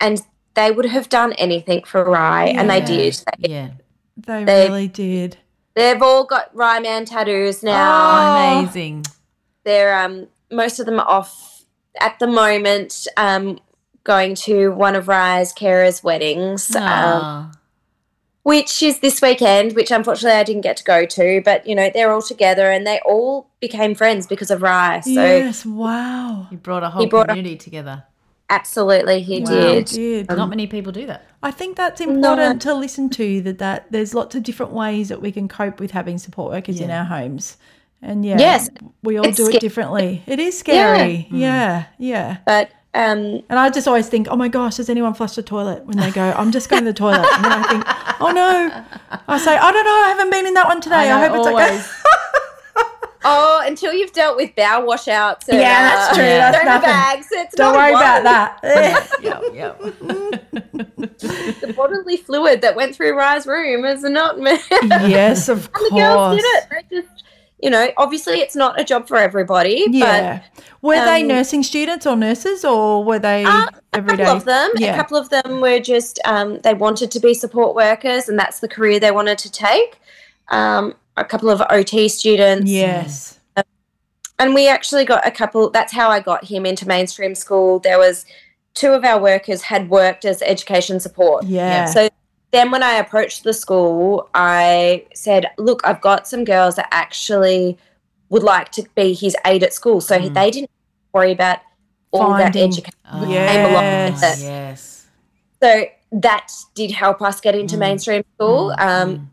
[0.01, 0.23] and
[0.55, 3.15] they would have done anything for Rye, and they did.
[3.41, 3.71] They, Yeah.
[4.17, 5.39] they, they- really did.
[5.75, 8.53] They've all got Rye Man tattoos now.
[8.53, 8.59] Oh.
[8.61, 9.07] Amazing.
[9.65, 11.65] They're um most of them are off
[12.01, 13.07] at the moment.
[13.17, 13.59] Um,
[14.05, 17.53] going to one of Rye's carers' weddings, um, Aw.
[18.43, 19.75] Which is this weekend.
[19.75, 22.87] Which unfortunately I didn't get to go to, but you know they're all together and
[22.87, 25.01] they all became friends because of Rye.
[25.01, 25.65] So yes.
[25.67, 26.49] Wow.
[26.51, 28.05] you brought a whole brought a- community together.
[28.51, 29.85] absolutely, he Wow, did.
[29.87, 30.29] did.
[30.29, 31.25] Not many people do that.
[31.43, 35.21] I think that's important to listen to that that there's lots of different ways that
[35.23, 37.57] we can cope with having support workers in our homes.
[38.05, 38.69] And yeah, Yes,
[39.05, 40.23] we all it's do it differently.
[40.27, 41.29] It is scary.
[41.31, 41.39] Mm.
[41.39, 42.39] Yeah, yeah.
[42.45, 45.85] But um, And I just always think, oh my gosh, has anyone flushed the toilet?
[45.87, 47.27] When they go, I'm just going to the toilet.
[47.35, 47.85] And then I think,
[48.21, 48.85] oh no.
[49.29, 51.11] I say, I don't know, I haven't been in that one today.
[51.11, 51.71] I, know, hope it's always.
[51.81, 51.89] okay.
[53.25, 56.91] oh, until you've dealt with bowel washouts, and, Yeah, that's uh, true, that's donor nothing.
[56.91, 58.03] bags, it's Don't worry one.
[58.03, 59.09] about that.
[59.23, 59.79] Yep, yep.
[61.61, 64.59] the bodily fluid that went through Rye's room is not me.
[64.83, 66.37] yes, of And the girls course.
[66.43, 66.65] did it.
[66.91, 67.25] They just,
[67.63, 70.43] you know, obviously it's not a job for everybody, Yeah.
[70.83, 74.45] were they um, nursing students or nurses or were they but uh, a couple of
[74.45, 74.95] them, Yeah.
[74.95, 78.59] a couple of them were just um, they wanted to be support workers, and that's
[78.59, 80.01] the career they wanted to take.
[80.49, 83.39] Um, a couple of OT students, yes.
[84.39, 85.71] and we actually got a couple.
[85.71, 87.79] That's how I got him into mainstream school.
[87.79, 88.25] There was
[88.75, 91.45] two of our workers had worked as education support.
[91.45, 91.85] Yeah.
[91.87, 92.09] So
[92.53, 97.79] then when I approached the school, I said, look, I've got some girls that actually
[98.29, 100.01] would like to be his aide at school.
[100.01, 100.33] So mm.
[100.33, 100.71] they didn't
[101.13, 101.59] worry about
[102.13, 102.93] all that education.
[103.11, 104.41] Oh, came along with Yes.
[104.41, 104.45] it.
[104.45, 105.07] yes.
[105.63, 107.81] So that did help us get into mm.
[107.81, 108.75] mainstream school.
[108.79, 108.87] Mm.
[108.87, 109.29] Um,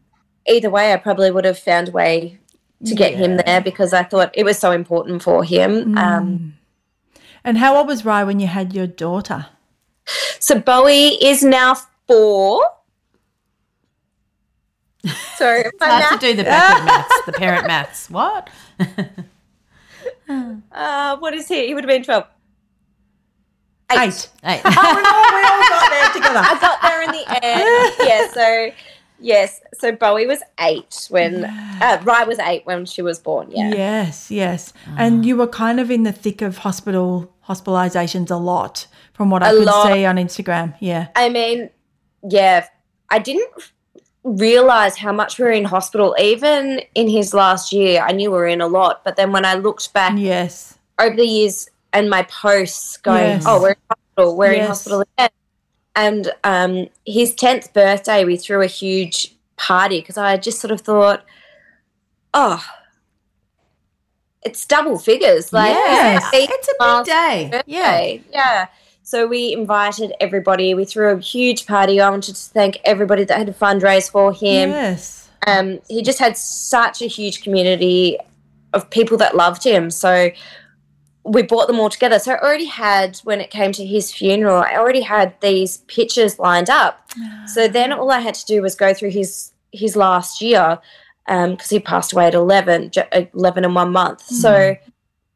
[0.47, 2.39] Either way, I probably would have found a way
[2.83, 5.95] to get him there because I thought it was so important for him.
[5.97, 6.55] Um,
[7.43, 9.47] And how old was Rye when you had your daughter?
[10.39, 11.75] so Bowie is now
[12.07, 12.65] four.
[15.37, 18.09] So my It's hard math to do the backward maths, the parent maths.
[18.09, 18.49] What?
[20.71, 21.65] Uh, what is he?
[21.67, 22.23] He would have been 12.
[23.91, 24.29] Eight.
[24.43, 24.61] Hey.
[24.65, 26.39] oh, no, we all got there together.
[26.39, 27.95] I got there in the end.
[28.07, 28.71] yeah, so,
[29.19, 29.59] yes.
[29.79, 33.49] So Bowie was eight when, uh, Rye was eight when she was born.
[33.49, 33.71] Yeah.
[33.71, 34.71] Yes, yes.
[34.97, 39.41] And you were kind of in the thick of hospital hospitalizations a lot from what
[39.41, 39.91] I A could lot.
[39.91, 40.75] see on Instagram.
[40.79, 41.07] Yeah.
[41.15, 41.71] I mean,
[42.21, 42.67] yeah,
[43.09, 43.49] I didn't
[44.23, 46.15] realize how much we were in hospital.
[46.19, 49.03] Even in his last year, I knew we were in a lot.
[49.03, 50.77] But then when I looked back Yes.
[50.99, 53.43] over the years and my posts going, Yes.
[53.47, 55.29] oh, we're in hospital, we're in hospital again.
[55.95, 60.81] And um, his 10th birthday, we threw a huge party because I just sort of
[60.81, 61.23] thought,
[62.33, 62.63] oh,
[64.43, 65.51] it's double figures.
[65.51, 66.29] Like, Yes.
[66.33, 67.61] it's a big day.
[67.65, 68.17] Yeah.
[68.31, 68.67] Yeah.
[69.09, 70.75] So we invited everybody.
[70.75, 71.99] We threw a huge party.
[71.99, 74.69] I wanted to thank everybody that had to fundraise for him.
[74.69, 75.27] Yes.
[75.47, 78.19] Um, he just had such a huge community
[78.71, 79.89] of people that loved him.
[79.89, 80.29] So
[81.23, 82.19] we brought them all together.
[82.19, 86.37] So I already had, when it came to his funeral, I already had these pictures
[86.37, 87.09] lined up.
[87.47, 90.79] So then all I had to do was go through his his last year
[91.25, 92.91] because he passed away at 11,
[93.33, 94.21] 11 and one month.
[94.29, 94.35] Hmm.
[94.35, 94.75] So,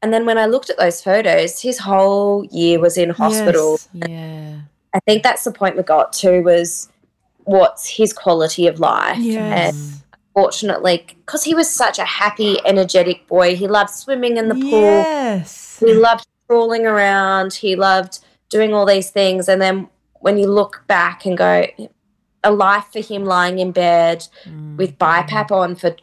[0.04, 3.80] and then when I looked at those photos, his whole year was in hospital.
[3.94, 4.10] Yes.
[4.10, 4.60] Yeah.
[4.94, 6.90] I think that's the point we got to was
[7.46, 9.16] what's his quality of life.
[9.16, 10.04] And Yes.
[10.34, 14.82] fortunately, because he was such a happy, energetic boy, he loved swimming in the pool.
[14.82, 15.80] Yes.
[15.80, 17.54] He loved crawling around.
[17.54, 19.48] He loved doing all these things.
[19.48, 21.66] And then when you look back and go,
[22.44, 24.28] a life for him lying in bed
[24.76, 25.04] with mm-hmm.
[25.04, 25.96] BiPAP on for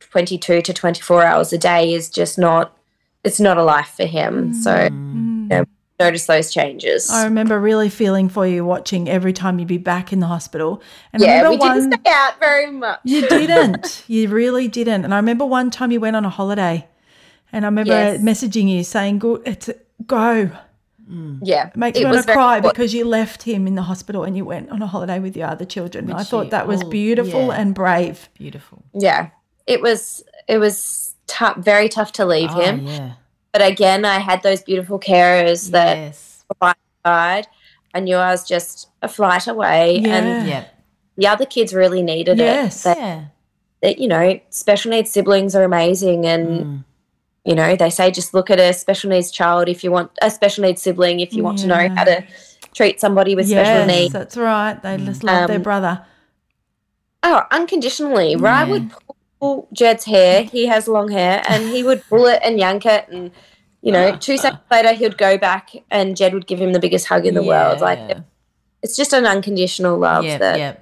[0.00, 2.76] 22 to 24 hours a day is just not,
[3.24, 4.52] it's not a life for him.
[4.52, 4.90] So, mm.
[4.90, 5.42] mm.
[5.42, 5.64] you know,
[5.98, 7.10] notice those changes.
[7.10, 10.82] I remember really feeling for you watching every time you'd be back in the hospital.
[11.12, 13.00] And I yeah, remember we one, didn't stay out very much.
[13.04, 14.04] You didn't.
[14.08, 15.04] You really didn't.
[15.04, 16.86] And I remember one time you went on a holiday,
[17.52, 18.20] and I remember Yes.
[18.20, 19.70] messaging you saying, "Go, it's
[20.06, 20.50] go."
[21.10, 21.40] Mm.
[21.42, 22.74] Yeah, It makes it me want to cry important.
[22.74, 25.48] because you left him in the hospital and you went on a holiday with your
[25.48, 26.10] other children.
[26.10, 27.60] I thought you that was all- beautiful yeah.
[27.60, 28.30] and brave.
[28.34, 28.82] Beautiful.
[28.94, 29.28] Yeah,
[29.66, 32.86] it was it was tough, very tough to leave Oh, him.
[32.86, 33.12] yeah.
[33.52, 36.44] But again, I had those beautiful carers that Yes.
[36.48, 37.46] were by side.
[37.94, 40.64] I knew I was just a flight away, and Yeah.
[41.16, 42.84] the other kids really needed Yes.
[42.84, 42.94] it.
[42.96, 43.20] They, Yeah.
[43.82, 46.84] they- you know, special needs siblings are amazing, and Mm.
[47.44, 50.30] you know, they say just look at a special needs child if you want a
[50.30, 52.24] special needs sibling if you want to know how to
[52.74, 54.12] treat somebody with special needs.
[54.12, 54.82] that's right.
[54.82, 56.04] They just love their Um, brother.
[57.22, 58.34] Oh, unconditionally.
[58.36, 58.70] Rye Yeah.
[58.70, 59.13] would pull
[59.72, 60.42] Jed's hair.
[60.44, 63.30] He has long hair, and he would pull it and yank it, and
[63.82, 64.16] you know, ah.
[64.16, 67.34] two seconds later he'd go back, and Jed would give him the biggest hug in
[67.34, 67.80] the world.
[67.80, 68.20] Like Yeah.
[68.82, 70.38] it's just an unconditional love Yeah.
[70.38, 70.74] that yeah.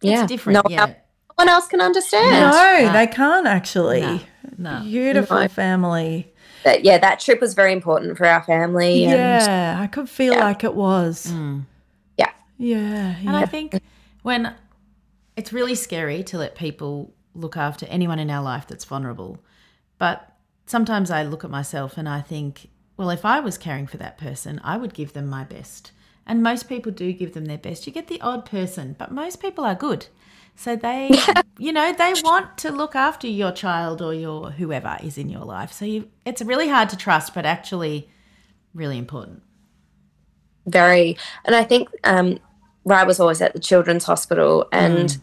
[0.00, 0.54] yeah, It's different.
[0.54, 0.80] No one, yeah.
[0.82, 2.30] else, no one else can understand.
[2.30, 2.92] No, no.
[2.92, 4.00] they can't actually.
[4.00, 4.20] No.
[4.58, 4.80] No.
[4.84, 5.48] Beautiful No.
[5.48, 6.32] family.
[6.64, 9.04] That, yeah, that trip was very important for our family.
[9.04, 10.44] And Yeah, I could feel Yeah.
[10.44, 11.26] like it was.
[11.30, 11.66] Mm.
[12.16, 13.36] yeah, Yeah, And yeah.
[13.38, 13.80] I think
[14.22, 14.54] when
[15.36, 19.38] it's really scary to let people look after anyone in our life that's vulnerable,
[19.98, 23.96] but sometimes I look at myself and I think, well, if I was caring for
[23.98, 25.92] that person, I would give them my best.
[26.26, 27.86] And most people do give them their best.
[27.86, 30.06] You get the odd person, but most people are good.
[30.56, 31.10] So they,
[31.58, 35.44] you know, they want to look after your child or your whoever is in your
[35.44, 35.72] life.
[35.72, 38.10] So you, it's really hard to trust, but actually
[38.74, 39.42] really important.
[40.66, 41.16] very.
[41.44, 42.38] And I think um,
[42.84, 45.16] Rye was always at the children's hospital, and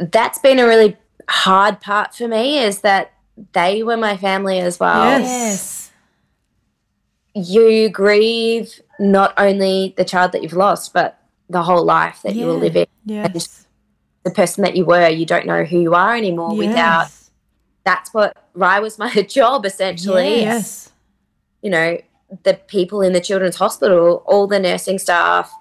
[0.00, 0.96] that's been a really
[1.28, 2.58] hard part for me.
[2.58, 3.12] Is that
[3.52, 5.20] they were my family as well.
[5.20, 5.90] Yes.
[7.34, 12.46] you grieve not only the child that you've lost, but the whole life that you
[12.46, 12.86] were living.
[13.04, 13.66] Yes.
[14.24, 17.08] The person that you were, you don't know who you are anymore without.
[17.84, 20.40] That's what Rye was my job essentially.
[20.42, 20.92] Yes.
[21.62, 21.98] You know,
[22.44, 25.52] the people in the children's hospital, all the nursing staff,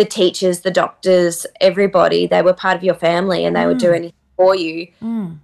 [0.00, 3.88] the teachers, the doctors, everybody, they were part of your family and they would do
[3.88, 3.96] mm.
[3.96, 5.36] anything for you mm.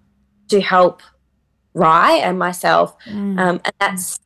[0.49, 1.03] to help
[1.75, 2.97] Rye and myself.
[3.05, 3.39] Mm.
[3.39, 4.19] Um, and that's,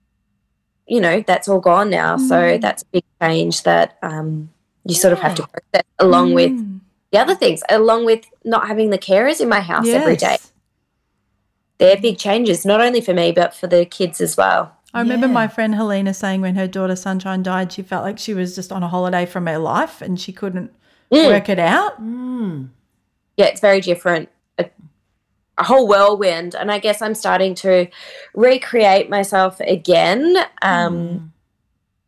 [0.86, 2.16] you know, that's all gone now.
[2.16, 4.50] So that's a big change that um,
[4.84, 6.52] you sort of have to process along with
[7.10, 10.36] the other things, along with not having the carers in my house every day.
[11.78, 14.76] They're big changes, not only for me, but for the kids as well.
[14.92, 15.32] I remember Yeah.
[15.32, 18.72] my friend Helena saying when her daughter Sunshine died, she felt like she was just
[18.72, 20.72] on a holiday from her life and she couldn't
[21.12, 21.26] mm.
[21.26, 22.02] work it out.
[22.02, 22.70] Mm.
[23.36, 24.28] yeah, it's very different.
[24.58, 24.68] A,
[25.58, 26.54] a whole whirlwind.
[26.54, 27.86] And I guess I'm starting to
[28.34, 31.28] recreate myself again, um, mm.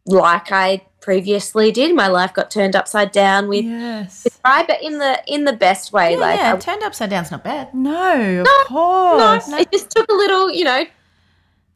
[0.07, 1.95] like I previously did.
[1.95, 4.27] My life got turned upside down with Yes.
[4.45, 6.13] Rye, but in the in the best way.
[6.13, 7.73] Yeah, like yeah, I- turned upside down's not bad.
[7.75, 9.49] No, of course.
[9.49, 9.61] no, course.
[9.61, 10.85] it just took a little, you know,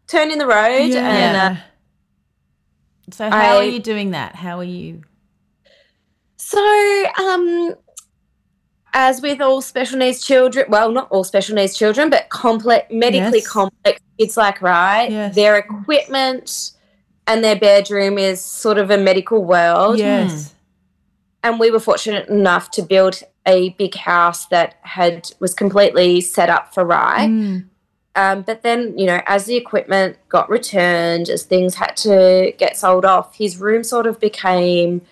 [0.07, 1.09] turn in the road Yeah.
[1.09, 1.61] and uh,
[3.13, 4.35] So how I- are you doing that?
[4.37, 5.03] How are you?
[6.37, 7.75] So, um,
[8.95, 13.39] as with all special needs children, well, not all special needs children, but complex, medically
[13.41, 13.49] Yes.
[13.49, 15.35] complex kids like Rye, Yes.
[15.35, 16.71] their equipment
[17.27, 19.99] and their bedroom is sort of a medical world.
[19.99, 20.53] yes.
[21.43, 26.51] And we were fortunate enough to build a big house that had was completely set
[26.51, 27.27] up for Rye.
[27.29, 27.65] Mm.
[28.17, 32.77] Um, but then, you know, as the equipment got returned, as things had to get
[32.77, 35.03] sold off, his room sort of became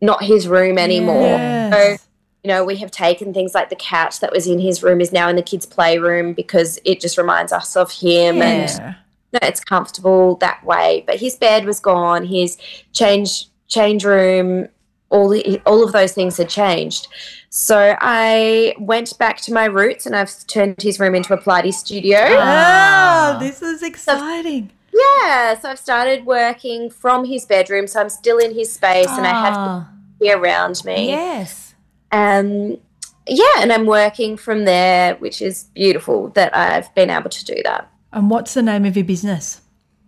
[0.00, 1.22] not his room anymore.
[1.22, 2.00] Yes.
[2.00, 2.06] So,
[2.44, 5.12] you know, we have taken things like the couch that was in his room is
[5.12, 8.94] now in the kids' playroom because it just reminds us of him and Yeah.
[9.32, 11.02] no, it's comfortable that way.
[11.04, 12.56] But his bed was gone, his
[12.92, 14.68] change change room,
[15.10, 17.08] all the, all of those things had changed.
[17.50, 21.74] So I went back to my roots and I've turned his room into a Pilates
[21.74, 22.18] studio.
[22.20, 24.70] Oh, this is exciting.
[24.92, 29.26] Yeah, so I've started working from his bedroom, so I'm still in his space and
[29.26, 29.88] I have Ah,
[30.20, 31.08] him around me.
[31.08, 31.74] yes.
[32.10, 32.78] Um,
[33.26, 37.54] yeah, and I'm working from there, which is beautiful that I've been able to do
[37.64, 37.90] that.
[38.12, 39.60] And what's the name of your business?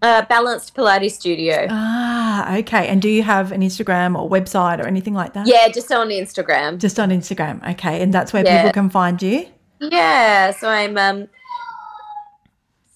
[0.03, 1.67] Uh, Balanced Pilates Studio.
[1.69, 2.89] Ah, okay.
[2.89, 5.47] And do you have an Instagram or website or anything like that?
[5.47, 6.79] yeah, just on Instagram.
[6.79, 7.61] Just on Instagram.
[7.73, 8.01] Okay.
[8.03, 8.57] And that's where Yeah.
[8.63, 9.47] people can find you?
[9.81, 11.29] Yeah, so I'm um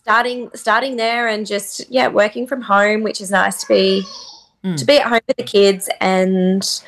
[0.03, 4.03] starting starting there and just yeah working from home, which is nice to be
[4.77, 6.81] to be at home with the kids and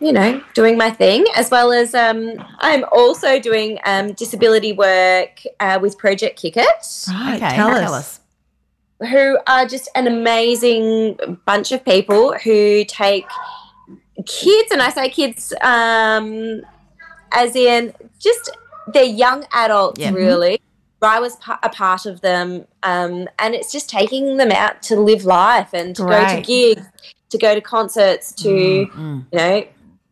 [0.00, 5.40] you know doing my thing as well as um I'm also doing um disability work
[5.60, 6.66] uh, with Project Kick It.
[7.08, 7.36] Right.
[7.42, 8.20] Okay, tell, tell us.
[9.00, 13.26] Who are just an amazing bunch of people who take
[14.24, 16.62] kids, and I say kids um,
[17.32, 18.50] as in just
[18.92, 20.10] they're young adults, Yeah.
[20.12, 20.60] really.
[21.02, 25.24] I was a part of them, um, and it's just taking them out to live
[25.24, 26.86] life and to go to gigs,
[27.30, 29.64] to go to concerts, to Mm, you know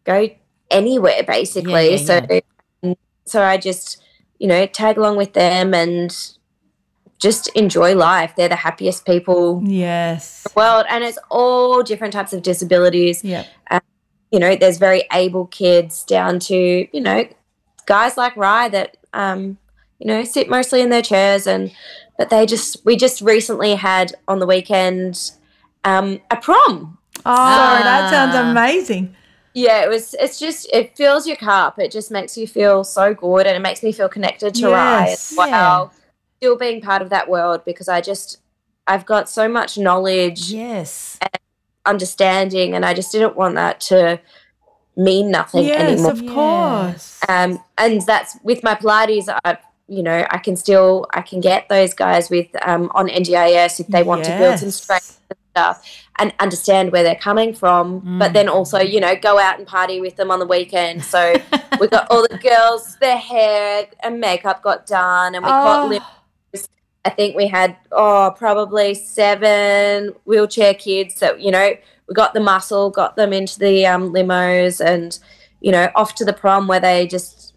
[0.04, 0.28] go
[0.70, 1.90] anywhere basically.
[1.90, 2.40] Yeah, yeah,
[2.82, 2.94] so
[3.26, 4.02] so I just
[4.38, 6.14] you know tag along with them and
[7.24, 8.30] just enjoy life.
[8.36, 10.42] They're the happiest people in Yes.
[10.44, 13.24] the world, and it's all different types of disabilities.
[13.24, 13.44] Yeah.
[14.30, 16.56] You know, there's very able kids down to
[16.96, 17.20] you know
[17.86, 19.58] guys like Rye that um,
[20.00, 21.70] you know sit mostly in their chairs and
[22.18, 25.30] but they just we just recently had on the weekend
[25.84, 28.50] um, a prom Oh, that sounds Ah.
[28.50, 29.14] amazing.
[29.54, 30.14] yeah, it was.
[30.18, 31.78] It's just it fills your cup.
[31.78, 35.06] It just makes you feel so good, and it makes me feel connected to Rye
[35.10, 35.92] Yes, as well.
[36.44, 38.36] Still being part of that world because I just
[38.86, 41.18] I've got so much knowledge, Yes.
[41.86, 44.20] understanding, and I just didn't want that to
[44.94, 46.12] mean nothing Yes, anymore.
[46.12, 47.18] of course.
[47.30, 49.34] Um, and that's with my Pilates.
[49.42, 49.56] I,
[49.88, 53.86] you know, I can still I can get those guys with um, on NDIS if
[53.86, 55.82] they want to build some strength and stuff
[56.18, 58.18] and understand where they're coming from.
[58.18, 61.06] But then also, you know, go out and party with them on the weekend.
[61.06, 61.40] So
[61.80, 65.88] we got all the girls, their hair and makeup got done, and we got Oh.
[65.88, 66.00] limos.
[67.04, 71.74] I think we had oh probably seven wheelchair kids that you know
[72.08, 75.18] we got the muscle, got them into the um, limos, and
[75.60, 77.52] you know off to the prom where they just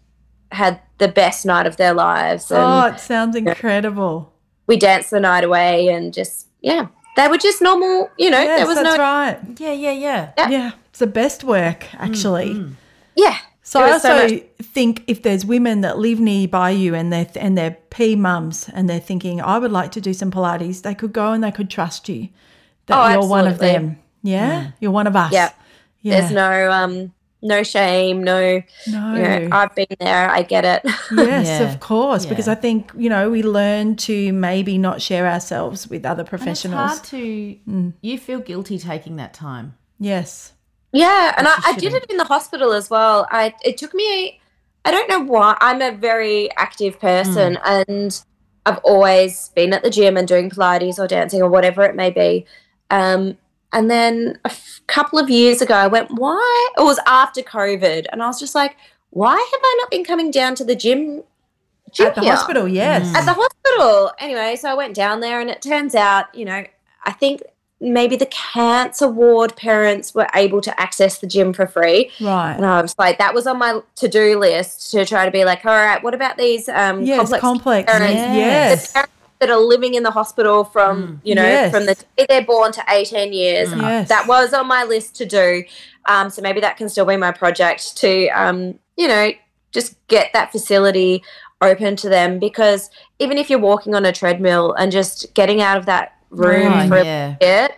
[0.52, 2.50] had the best night of their lives.
[2.50, 4.32] And Oh, it sounds incredible.
[4.66, 8.10] we danced the night away, and just yeah, they were just normal.
[8.18, 9.38] You know, Yes, there was that's no right.
[9.58, 10.32] Yeah, yeah, yeah.
[10.36, 10.48] Yeah.
[10.50, 12.54] Yeah, it's the best work, actually.
[12.54, 12.72] Mm,
[13.14, 13.36] yeah.
[13.70, 16.94] So There I was so also much- think if there's women that live nearby you
[16.94, 20.30] and they're and they're P mums and they're thinking, I would like to do some
[20.30, 22.28] Pilates, they could go and they could trust you
[22.86, 23.98] that Oh, you're one of them.
[24.22, 25.32] Yeah, you're one of us.
[25.32, 25.50] Yeah.
[26.00, 26.20] yeah.
[26.20, 27.12] There's no um
[27.42, 28.62] no shame, no
[28.94, 29.14] no.
[29.14, 30.80] you know, I've been there, I get it.
[31.12, 31.68] Yes, Yeah.
[31.70, 36.06] of course, because I think you know we learn to maybe not share ourselves with
[36.06, 36.90] other And it's professionals.
[36.92, 37.92] hard to.
[38.08, 39.74] You feel guilty taking that time.
[40.00, 40.52] Yes.
[40.92, 43.26] Yeah, and I, I did it in the hospital as well.
[43.30, 44.40] I it took me
[44.84, 45.56] I don't know why.
[45.60, 47.62] I'm a very active person Hmm.
[47.72, 48.22] and
[48.64, 52.10] I've always been at the gym and doing Pilates or dancing or whatever it may
[52.10, 52.46] be.
[52.90, 53.36] Um,
[53.72, 56.70] and then a f- couple of years ago, I went, why?
[56.78, 58.76] It was after COVID, and I was just like,
[59.10, 61.22] why have I not been coming down to the gym?
[61.92, 62.34] gym At the here?
[62.34, 63.14] hospital, yes.
[63.14, 64.12] at the hospital.
[64.18, 66.64] Anyway, so I went down there, and it turns out, you know,
[67.04, 67.42] I think
[67.80, 72.10] maybe the cancer ward parents were able to access the gym for free.
[72.20, 72.54] Right.
[72.54, 75.44] And I was like, that was on my to do list to try to be
[75.44, 77.92] like, all right, what about these um, Yes, complex, complex.
[77.92, 78.14] parents?
[78.14, 78.86] Yes.
[78.88, 81.70] The parents that are living in the hospital from, you know, Yes.
[81.70, 83.68] from the day they're born to 18 years.
[83.68, 83.80] Mm.
[83.80, 84.08] Yes.
[84.08, 85.62] That was on my list to do.
[86.06, 89.30] Um, so maybe that can still be my project to, um, you know,
[89.70, 91.22] just get that facility
[91.60, 95.76] open to them because even if you're walking on a treadmill and just getting out
[95.76, 97.36] of that room Right, for a yeah.
[97.40, 97.72] bit,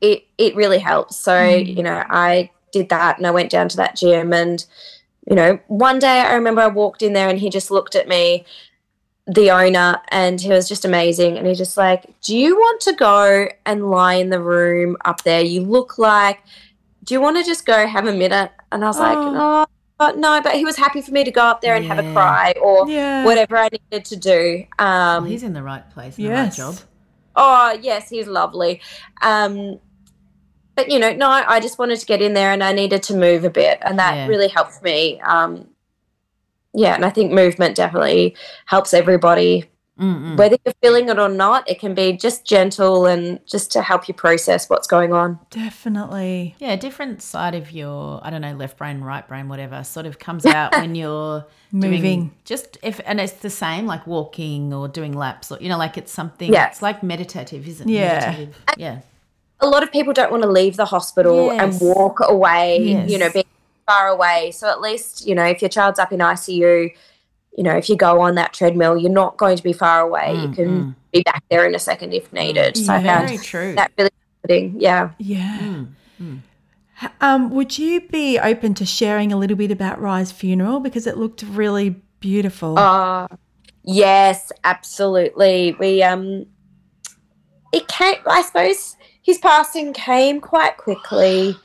[0.00, 1.16] it it really helps.
[1.16, 1.76] So Mm.
[1.76, 4.64] you know, I did that and I went down to that gym and
[5.28, 8.06] you know, one day I remember I walked in there and he just looked at
[8.06, 8.44] me,
[9.26, 11.36] the owner, and he was just amazing.
[11.36, 15.24] And he just like, "Do you want to go and lie in the room up
[15.24, 15.40] there?
[15.40, 16.38] You look like.
[17.02, 19.32] Do you want to just go have a minute?" And I was like, Oh.
[19.32, 19.66] "No."
[19.98, 22.12] But no, but he was happy for me to go up there and have a
[22.12, 23.24] cry or Yeah.
[23.24, 24.64] whatever I needed to do.
[24.78, 26.56] Um, Well, he's in the right place, in Yes.
[26.56, 26.84] the right job.
[27.36, 28.80] Oh, yes, he's lovely.
[29.22, 29.78] Um,
[30.74, 33.16] but you know, no, I just wanted to get in there and I needed to
[33.16, 34.26] move a bit, and that Yeah.
[34.26, 35.20] really helped me.
[35.20, 35.68] Um,
[36.74, 39.64] yeah, and I think movement definitely helps everybody,
[39.98, 40.36] Mm-mm.
[40.36, 41.68] whether you're feeling it or not.
[41.70, 45.38] It can be just gentle and just to help you process what's going on.
[45.50, 46.54] Definitely.
[46.58, 50.06] Yeah, a different side of your, I don't know, left brain, right brain, whatever, sort
[50.06, 52.34] of comes out when you're doing Moving.
[52.44, 55.96] just if, and it's the same like walking or doing laps or, you know, like
[55.96, 56.68] it's something, Yeah.
[56.68, 57.92] it's like meditative, isn't it?
[57.92, 58.20] Yeah.
[58.30, 58.56] Meditative.
[58.76, 59.00] Yeah.
[59.60, 61.80] A lot of people don't want to leave the hospital Yes.
[61.80, 63.10] and walk away, Yes.
[63.10, 63.44] you know, being
[63.86, 64.50] far away.
[64.50, 66.90] So at least, you know, if your child's up in ICU,
[67.56, 70.34] you know, if you go on that treadmill, you're not going to be far away.
[70.42, 72.76] you can be back there in a second if needed.
[72.76, 73.06] So I Yeah.
[73.06, 73.74] found Very true.
[73.76, 74.10] that really
[74.42, 74.80] comforting.
[74.80, 75.10] Yeah.
[75.18, 75.84] Yeah.
[77.02, 81.06] H- Um, would you be open to sharing a little bit about Rye's funeral because
[81.06, 82.78] it looked really beautiful?
[82.78, 83.26] Uh,
[83.84, 85.76] yes, absolutely.
[85.78, 86.46] We um
[87.72, 91.56] it came I suppose his passing came quite quickly.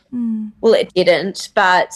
[0.62, 1.94] Well, it didn't, but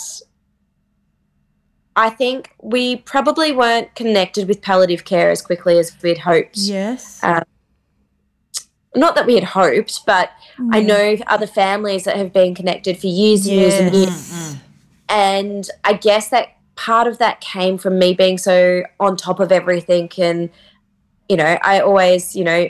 [1.95, 6.57] I think we probably weren't connected with palliative care as quickly as we'd hoped.
[6.57, 7.23] yes.
[7.23, 7.43] Um,
[8.95, 10.31] not that we had hoped, but
[10.71, 14.55] I know other families that have been connected for years and years and years.
[15.09, 19.51] And I guess that part of that came from me being so on top of
[19.51, 20.09] everything.
[20.17, 20.49] And,
[21.27, 22.69] you know, I always, you know,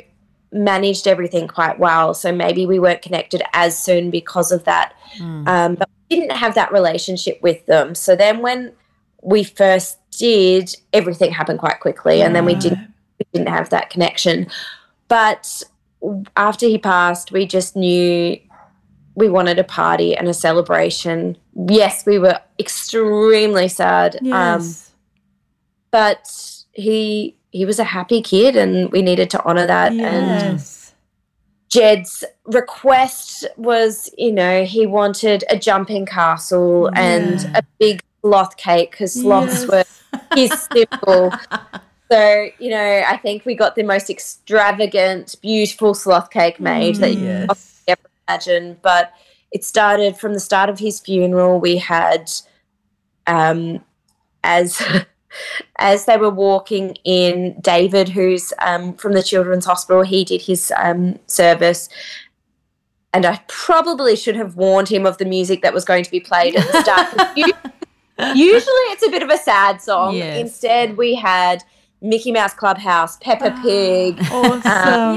[0.51, 2.13] managed everything quite well.
[2.13, 4.93] So maybe we weren't connected as soon because of that.
[5.47, 7.93] Um, but we didn't have that relationship with them.
[7.93, 8.73] So then when
[9.25, 12.21] we first did, everything happened quite quickly.
[12.21, 14.47] And then we didn't, we didn't have that connection.
[15.07, 15.63] But
[16.37, 18.39] after he passed, we just knew
[19.15, 21.37] we wanted a party and a celebration.
[21.67, 24.17] Yes, we were extremely sad.
[24.17, 24.91] Um, Yes.
[25.91, 26.31] but
[26.73, 30.01] he he was a happy kid and we needed to honor that and
[30.57, 30.93] yes.
[31.69, 38.91] Jed's request was, you know, he wanted a jumping castle and a big sloth cake
[38.91, 39.67] because sloths Yes.
[39.67, 39.85] were
[40.33, 41.33] his symbol.
[42.11, 47.13] So, you know, I think we got the most extravagant, beautiful sloth cake made that
[47.13, 47.47] you Yes.
[47.47, 47.57] could
[47.87, 48.77] ever imagine.
[48.81, 49.13] But
[49.51, 51.59] it started from the start of his funeral.
[51.59, 52.31] We had,
[53.27, 53.83] um,
[54.43, 54.81] as
[55.79, 60.73] as they were walking in, David, who's um, from the Children's Hospital, he did his
[60.77, 61.89] um, service.
[63.13, 66.19] And I probably should have warned him of the music that was going to be
[66.19, 67.07] played at the start.
[68.19, 70.15] Usually it's a bit of a sad song.
[70.15, 70.39] Yes.
[70.39, 71.63] Instead, we had
[72.01, 74.61] Mickey Mouse Clubhouse, Peppa Pig, Awesome.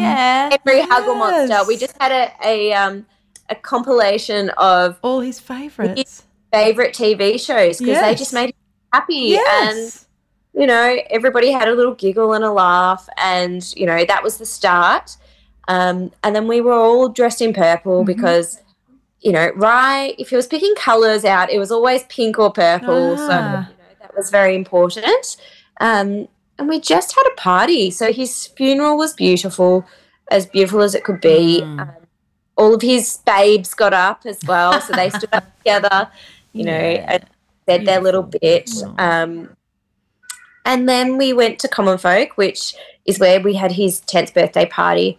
[0.02, 0.50] yeah.
[0.64, 1.66] Henry Hugglemonster.
[1.66, 3.06] We just had a, a, um,
[3.50, 6.24] a compilation of All his favourites.
[6.52, 8.54] favorite TV shows because they just made him
[8.92, 9.36] happy.
[9.36, 9.94] And
[10.54, 14.38] you know, everybody had a little giggle and a laugh, and you know that was
[14.38, 15.16] the start.
[15.68, 18.06] Um, and then we were all dressed in purple Mm-hmm.
[18.06, 18.60] because,
[19.20, 23.16] you know, Rye, if he was picking colours out, it was always pink or purple.
[23.16, 23.68] So Ah.
[23.68, 25.36] you know, that was very important.
[25.80, 27.90] Um, and we just had a party.
[27.90, 29.86] So his funeral was beautiful,
[30.30, 31.60] as beautiful as it could be.
[31.62, 31.80] Mm.
[31.80, 31.90] Um,
[32.56, 36.10] all of his babes got up as well, so they stood up together,
[36.52, 37.24] you know, and
[37.68, 38.70] said their little bit.
[38.98, 39.56] Um,
[40.64, 42.74] and then we went to Common Folk, which
[43.06, 45.18] is where we had his 10th birthday party.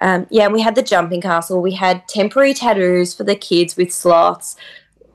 [0.00, 1.60] Um, yeah, and we had the jumping castle.
[1.60, 4.56] We had temporary tattoos for the kids with sloths.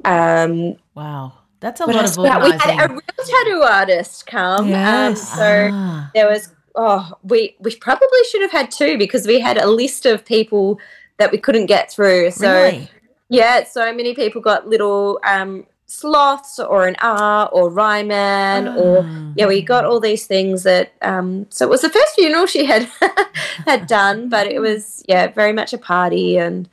[0.05, 1.33] Um, Wow.
[1.59, 2.43] That's a lot of had?
[2.43, 4.67] We had a real tattoo artist come.
[4.67, 5.31] Yes.
[5.31, 6.11] Um, so Ah.
[6.13, 10.05] there was, oh, we, we probably should have had two because we had a list
[10.05, 10.77] of people
[11.19, 12.31] that we couldn't get through.
[12.31, 12.89] So Really?
[13.29, 19.05] yeah, so many people got little um, sloths or an R or Rye Man or
[19.35, 20.93] yeah, we got all these things that.
[21.01, 22.83] Um, so it was the first funeral she had
[23.65, 26.67] had done, but it was yeah very much a party and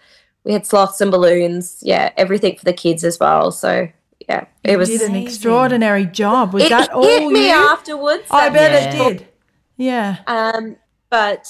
[0.44, 1.80] we had sloths and balloons.
[1.82, 3.52] Yeah, everything for the kids as well.
[3.52, 3.88] So
[4.28, 4.88] yeah, it was.
[4.88, 6.52] did an extraordinary job.
[6.54, 7.52] Was it that all hit me you?
[7.54, 8.24] afterwards.
[8.30, 8.88] I bet Yeah.
[8.88, 9.28] it did.
[9.76, 10.16] Yeah.
[10.26, 10.76] Um,
[11.10, 11.46] but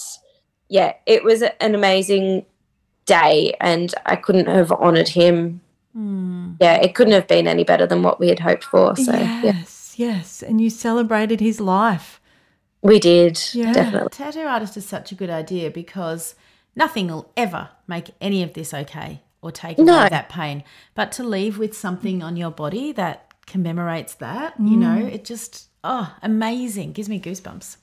[0.69, 2.47] yeah, it was an amazing
[3.07, 5.61] day, and I couldn't have honoured him.
[5.95, 8.95] Yeah, it couldn't have been any better than what we had hoped for.
[8.97, 10.43] So yeah, yes, yes.
[10.43, 12.21] And you celebrated his life.
[12.83, 13.73] we did Yeah.
[13.75, 14.09] definitely.
[14.11, 16.35] Tattoo artist is such a good idea because
[16.75, 20.09] nothing will ever make any of this okay or take away No.
[20.09, 20.65] that pain.
[20.95, 25.67] But to leave with something on your body that commemorates that, you know, it just,
[25.85, 26.93] oh, amazing.
[26.93, 27.77] Gives me goosebumps.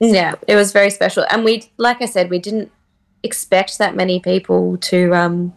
[0.00, 2.70] Yeah, it was very special, and we, like I said, we didn't
[3.22, 5.54] expect that many people to um,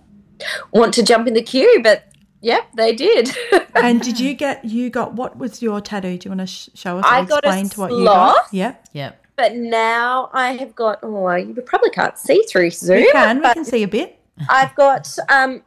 [0.72, 2.04] want to jump in the queue, but
[2.42, 3.30] yeah, they did.
[3.76, 6.18] And did you get you got what was your tattoo?
[6.18, 7.06] Do you want to sh- show us?
[7.06, 8.34] I or got a explain to what you got.
[8.36, 8.54] sloth.
[8.54, 9.26] Yeah, Yep.
[9.36, 11.00] but now I have got.
[11.04, 13.00] Oh, you probably can't see through Zoom.
[13.00, 13.42] You can.
[13.42, 14.18] We can see a bit.
[14.50, 15.62] I've got um,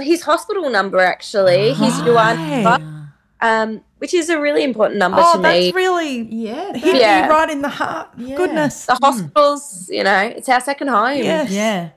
[0.00, 1.74] his hospital number actually.
[1.74, 3.10] His UR number,
[3.42, 5.72] um, which is a really important number Oh, to that's me.
[5.72, 6.72] really Yeah.
[6.72, 7.22] hit Yeah.
[7.24, 8.16] me right in the heart.
[8.16, 8.86] Goodness.
[8.86, 11.18] the hospitals, you know, it's our second home.
[11.18, 11.50] Yes.
[11.50, 11.90] Yeah.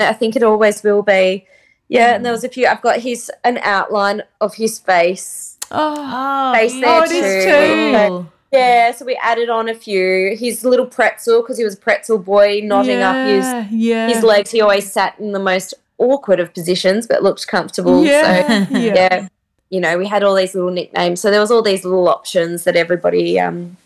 [0.00, 1.46] I think it always will be.
[1.88, 2.66] Yeah, and there was a few.
[2.66, 5.58] I've got his an outline of his face.
[5.70, 8.22] Oh, Oh, Face there Oh, it is beautiful.
[8.24, 8.28] too.
[8.52, 10.36] Yeah, so we added on a few.
[10.38, 14.08] His little pretzel because he was a pretzel boy, nodding up his yeah, yeah.
[14.08, 14.50] his legs.
[14.50, 18.04] He always sat in the most awkward of positions, but looked comfortable.
[18.04, 18.94] Yeah, So yeah.
[18.94, 19.28] yeah,
[19.70, 21.20] you know, we had all these little nicknames.
[21.20, 23.78] So there was all these little options that everybody um,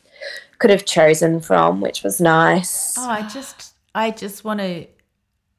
[0.59, 2.97] could have chosen from, which was nice.
[2.99, 4.87] Oh, I just I just want to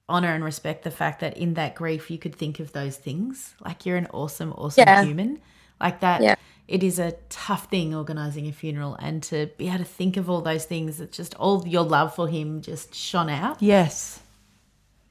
[0.09, 3.55] honor and respect the fact that in that grief you could think of those things.
[3.63, 5.03] Like you're an awesome, awesome Yeah.
[5.03, 5.39] human.
[5.81, 6.35] Like that Yeah.
[6.67, 10.29] it is a tough thing organizing a funeral and to be able to think of
[10.29, 13.61] all those things that just all your love for him just shone out.
[13.61, 14.21] Yes.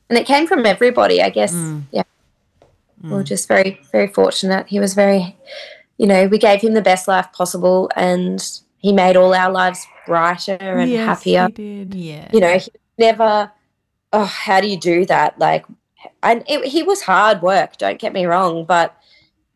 [0.09, 1.83] and it came from everybody i guess mm.
[1.91, 2.05] yeah
[3.03, 5.37] we we're just very very fortunate he was very
[5.99, 9.85] you know we gave him the best life possible and he made all our lives
[10.07, 11.53] brighter and yes, happier he
[11.85, 11.95] did.
[11.95, 12.29] Yeah.
[12.33, 13.51] you know he never
[14.17, 15.65] oh how do you do that like
[16.23, 18.97] and it, he was hard work don't get me wrong but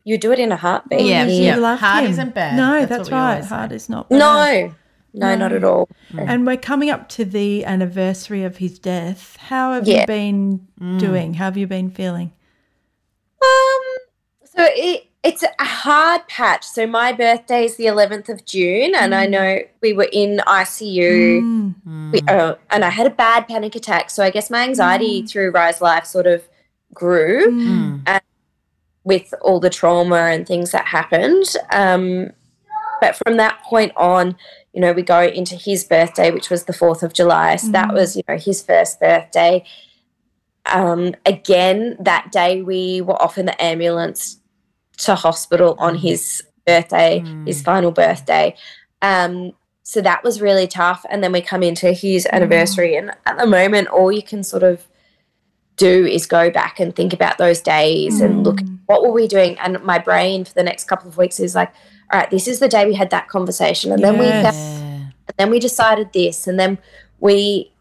[0.03, 1.55] you do it in a heartbeat Yeah, He- yeah.
[1.55, 2.11] You loved Hard him.
[2.11, 2.57] isn't bad.
[2.57, 3.31] No, That's that's, right.
[3.33, 3.55] always say.
[3.55, 4.17] Hard is not bad.
[4.19, 4.73] no
[5.13, 5.87] no not at all
[6.17, 9.37] And we're coming up to the anniversary of his death.
[9.37, 10.05] How have you Yeah.
[10.07, 11.35] been doing?
[11.35, 12.31] How have you been feeling?
[13.43, 13.81] Um,
[14.45, 16.65] so it it's a hard patch.
[16.65, 21.41] So my birthday is the 11th of June, and I know we were in ICU,
[21.87, 22.11] Mm.
[22.11, 24.09] we, uh, and I had a bad panic attack.
[24.09, 26.47] So I guess my anxiety through Rye's Life sort of
[26.93, 28.01] grew Mm.
[28.07, 28.21] and
[29.03, 31.55] with all the trauma and things that happened.
[31.71, 32.31] Um,
[32.99, 34.35] but from that point on,
[34.73, 37.55] you know, we go into his birthday, which was the 4th of July.
[37.57, 39.63] So that was, you know, his first birthday.
[40.67, 44.37] Um, again, that day we were off in the ambulance
[44.97, 47.65] to hospital on his birthday, his hmm.
[47.65, 48.55] final birthday.
[49.01, 51.05] Um, so that was really tough.
[51.09, 52.35] And then we come into his hmm.
[52.35, 54.87] anniversary, and at the moment, all you can sort of
[55.77, 58.75] do is go back and think about those days and look hmm.
[58.85, 59.57] what were we doing?
[59.59, 61.73] And my brain for the next couple of weeks is like
[62.13, 63.91] all right this is the day we had that conversation.
[63.91, 64.55] And then we Yes.
[64.55, 66.45] and then we decided this.
[66.45, 66.77] And then
[67.19, 67.71] we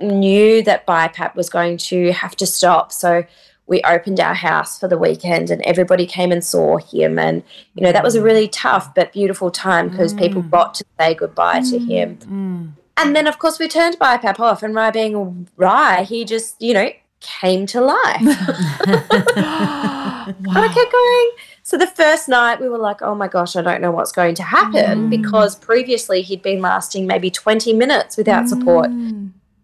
[0.00, 2.92] knew that BiPAP was going to have to stop.
[2.92, 3.24] So
[3.68, 7.18] we opened our house for the weekend and everybody came and saw him.
[7.18, 7.42] And
[7.74, 10.50] you know that was a really tough but beautiful time because people mm.
[10.50, 11.88] got to say goodbye to mm.
[11.88, 12.16] him.
[12.16, 12.72] Mm.
[12.96, 16.74] And then of course we turned BiPAP off and Rye being Rye he just you
[16.74, 16.90] know
[17.20, 18.22] came to life.
[20.28, 21.30] And I kept going.
[21.62, 24.34] So the first night we were like, oh my gosh, I don't know what's going
[24.36, 28.90] to happen because previously he'd been lasting maybe 20 minutes without support.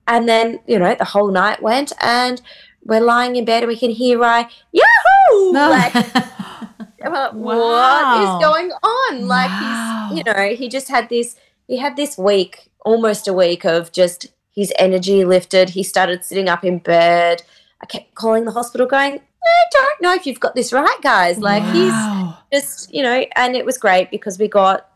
[0.07, 2.41] And then, you know, the whole night went and
[2.85, 5.53] we're lying in bed and we can hear Rye, Yahoo!
[5.53, 5.95] Like,
[7.05, 8.23] I'm like, Wow.
[8.23, 9.27] is going on?
[9.29, 9.79] Like he's,
[10.17, 14.27] you know, he just had this, he had this week, almost a week of just
[14.55, 15.71] his energy lifted.
[15.71, 17.43] He started sitting up in bed.
[17.83, 21.39] I kept calling the hospital going, I don't know if you've got this right, guys.
[21.39, 21.73] Like Wow.
[21.73, 24.89] he's just, you know, and it was great because we got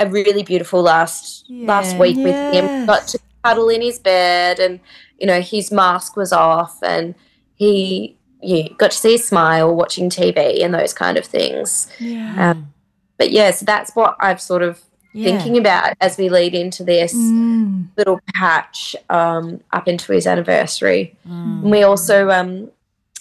[0.00, 2.00] a really beautiful last last Yeah.
[2.02, 2.68] week with him.
[2.68, 2.86] Yes.
[2.86, 4.78] Got to cuddle in his bed and,
[5.18, 7.14] you know, his mask was off and
[7.58, 11.88] he yeah, got to see a smile watching TV and those kind of things.
[11.98, 12.50] Yeah.
[12.52, 12.72] Um,
[13.16, 14.80] but yeah, so that's what I've sort of
[15.12, 15.24] Yeah.
[15.36, 17.88] thinking about as we lead into this Mm.
[17.96, 21.16] little patch um, up into his anniversary.
[21.28, 21.62] Mm.
[21.62, 22.70] And we also um,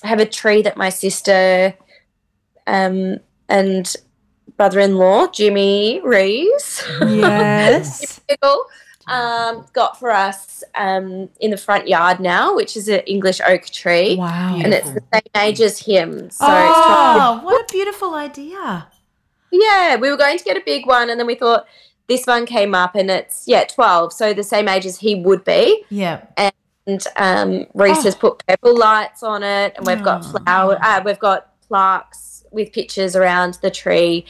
[0.04, 1.74] have a tree that my sister
[2.68, 3.18] um,
[3.50, 3.96] and
[4.56, 8.22] brother-in-law Jimmy Rees Yes.
[9.08, 13.66] Um, got for us um, in the front yard now, which is an English oak
[13.66, 14.60] tree, wow.
[14.62, 16.30] and it's the same age as him.
[16.30, 18.88] So it's Oh, what a beautiful idea.
[19.52, 21.66] Yeah, we were going to get a big one, and then we thought
[22.08, 25.44] this one came up, and it's yeah, twelve, so the same age as he would
[25.44, 25.86] be.
[25.90, 26.26] Yeah.
[26.36, 31.20] And um, Rees has put purple lights on it, and we've got flower, uh, we've
[31.20, 34.26] got plaques with pictures around the tree.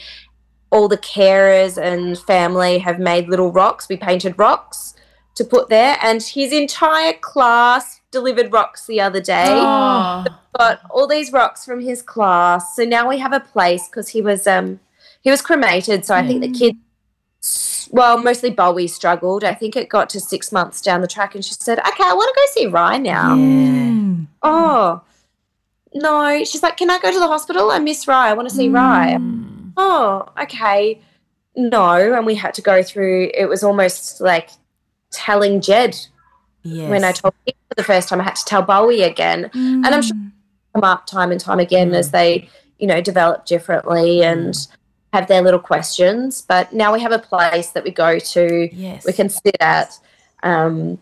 [0.70, 3.88] All the carers and family have made little rocks.
[3.88, 4.94] We painted rocks
[5.34, 10.24] to put there, and his entire class delivered rocks the other day Oh.
[10.58, 12.74] got all these rocks from his class.
[12.74, 14.80] So now we have a place because he was um
[15.20, 16.04] he was cremated.
[16.04, 19.44] So I think the kids, well, mostly Bowie struggled.
[19.44, 22.14] I think it got to six months down the track, and she said, "Okay, I
[22.14, 24.26] want to go see Rye now." Mm.
[24.42, 25.02] Oh
[25.94, 27.70] no, she's like, "Can I go to the hospital?
[27.70, 28.30] I miss Rye.
[28.30, 29.18] I want to see Rye."
[29.78, 31.00] Oh, okay.
[31.56, 33.30] No, and we had to go through.
[33.32, 34.50] It was almost like
[35.10, 35.96] telling Jed
[36.64, 36.90] Yes.
[36.90, 38.20] when I told him for the first time.
[38.20, 40.32] I had to tell Bowie again, and I'm sure mm.
[40.74, 42.12] come up time and time again as mm.
[42.12, 42.48] they,
[42.78, 44.68] you know, develop differently and mm.
[45.12, 46.42] have their little questions.
[46.42, 49.06] But now we have a place that we go to, Yes.
[49.06, 49.98] we can sit at,
[50.42, 50.98] um,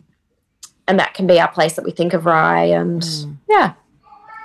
[0.87, 2.65] and that can be our place that we think of Rye.
[2.65, 3.05] And
[3.49, 3.73] yeah,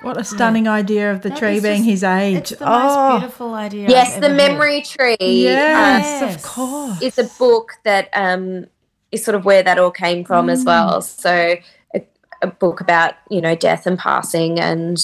[0.02, 2.38] What a stunning idea of the That tree being just- his age.
[2.38, 3.88] It's the most oh, beautiful idea.
[3.90, 4.52] yes, I've the ever heard.
[4.52, 5.18] memory tree.
[5.20, 6.36] yes, Yes.
[6.36, 7.02] of course.
[7.02, 8.66] is a book that um,
[9.12, 11.02] is sort of where that all came from as well.
[11.02, 11.56] So
[11.96, 12.08] a,
[12.42, 14.98] a book about you know death and passing, and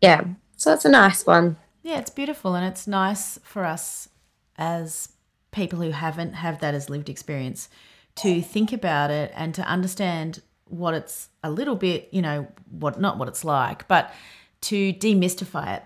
[0.00, 0.24] yeah,
[0.56, 1.56] so it's a nice one.
[1.82, 4.08] Yeah, it's beautiful and it's nice for us
[4.56, 5.10] as
[5.52, 7.68] people who haven't have that as lived experience
[8.16, 10.40] to think about it and to understand
[10.70, 14.12] what it's a little bit, you know, what not what it's like, but
[14.62, 15.82] to demystify it.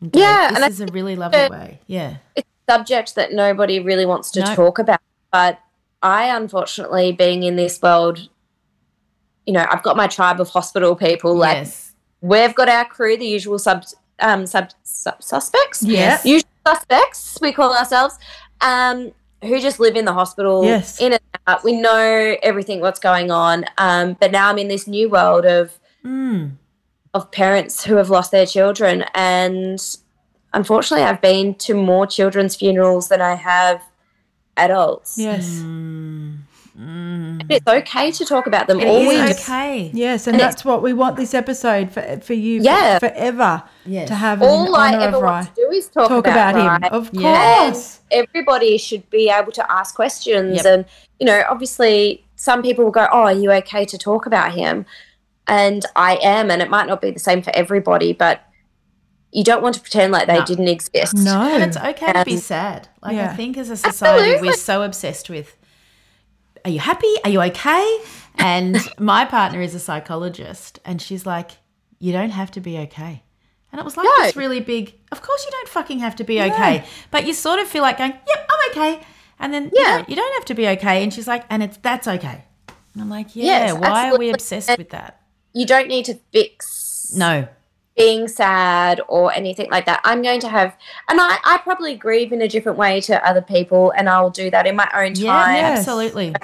[0.00, 1.80] And go, Yeah, this and is a really lovely that- way.
[1.86, 2.16] Yeah.
[2.36, 4.54] it's a subject that nobody really wants to No.
[4.54, 5.00] talk about.
[5.32, 5.58] But
[6.02, 8.28] I, unfortunately, being in this world,
[9.46, 11.34] you know, I've got my tribe of hospital people.
[11.36, 11.92] Like yes.
[12.20, 13.84] we've got our crew, the usual sub,
[14.20, 15.82] um, sub, sub suspects.
[15.82, 16.24] Yes.
[16.24, 18.18] usual suspects we call ourselves.
[18.60, 19.12] Um,
[19.44, 21.00] who just live in the hospital, Yes.
[21.00, 21.62] in and out.
[21.64, 23.64] We know everything what's going on.
[23.78, 26.52] Um, but now I'm in this new world of Mm.
[27.14, 29.78] of parents who have lost their children and
[30.52, 33.80] unfortunately I've been to more children's funerals than I have
[34.56, 35.16] adults.
[35.16, 35.62] Yes.
[36.76, 38.80] And It's okay to talk about them.
[38.80, 39.90] It Always is okay.
[39.94, 42.98] Yes, and And that's what we want this episode for for you for- Yeah.
[42.98, 44.08] forever Yes.
[44.08, 46.90] to have all in I honor ever want to do is talk, Talk about, him,
[46.92, 47.70] of Yeah.
[47.70, 48.00] course.
[48.10, 50.66] Everybody should be able to ask questions Yep.
[50.66, 50.84] and
[51.20, 54.84] you know, obviously some people will go, Oh, are you okay to talk about him?
[55.46, 58.40] And I am, and it might not be the same for everybody, but
[59.30, 60.44] you don't want to pretend like they No.
[60.44, 61.14] didn't exist.
[61.16, 62.88] No, And it's okay to be Um, sad.
[63.02, 63.30] Like Yeah.
[63.30, 64.48] I think as a society Absolutely.
[64.48, 65.56] we're so obsessed with
[66.64, 67.12] are you happy?
[67.24, 67.98] Are you okay?
[68.36, 71.52] And my partner is a psychologist and she's like,
[71.98, 73.22] You don't have to be okay.
[73.72, 74.24] And it was like No.
[74.24, 76.84] this really big of course you don't fucking have to be okay.
[77.10, 79.06] But you sort of feel like going, Yep, I'm okay.
[79.38, 79.98] And then you, Yeah.
[79.98, 81.02] don't, you don't have to be okay.
[81.02, 82.44] And she's like, and it's that's okay.
[82.94, 85.20] And I'm like, Yeah, Yes, why are we obsessed And- with that?
[85.52, 87.46] You don't need to fix No.
[87.96, 90.00] being sad or anything like that.
[90.02, 90.76] I'm going to have,
[91.08, 94.50] and I, I probably grieve in a different way to other people, and I'll do
[94.50, 95.54] that in my own Yeah, time.
[95.54, 95.78] Yes.
[95.78, 96.34] absolutely.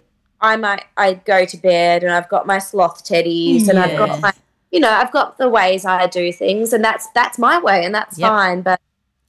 [0.43, 4.20] I might, I go to bed and I've got my sloth teddies, and I've got
[4.20, 4.32] my,
[4.70, 7.95] you know, I've got the ways I do things, and that's that's my way, and
[7.95, 8.28] that's Yep.
[8.28, 8.62] fine.
[8.62, 8.80] But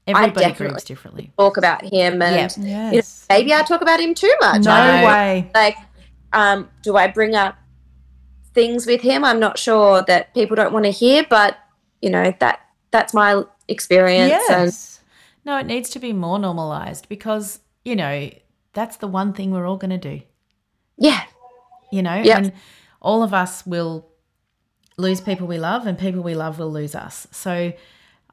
[0.08, 1.32] Everybody definitely- differently.
[1.38, 2.58] talk about him, and Yep.
[2.58, 4.64] you know, maybe I talk about him too much.
[4.64, 5.08] No I don't know.
[5.08, 5.52] way.
[5.54, 5.78] Like,
[6.34, 7.56] um, do I bring up
[8.54, 9.24] things with him?
[9.24, 11.58] I'm not sure that people don't want to hear, but
[12.02, 15.00] you know that that's my experience, and Yes.
[15.44, 18.30] No, it needs to be more normalized because, you know,
[18.74, 20.22] that's the one thing we're all going to do,
[21.02, 21.24] yeah,
[21.92, 22.16] you know?
[22.16, 22.38] Yep.
[22.38, 22.52] And
[23.02, 24.08] all of us will
[24.98, 27.28] lose people we love and people we love will lose us.
[27.32, 27.74] So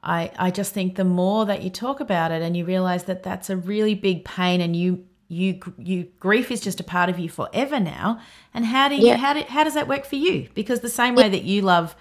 [0.03, 3.23] I I just think the more that you talk about it and you realize that
[3.23, 7.19] that's a really big pain and you you you grief is just a part of
[7.19, 8.19] you forever now
[8.53, 9.17] and how do you Yeah.
[9.17, 11.95] how do, how does that work for you because the same way that you love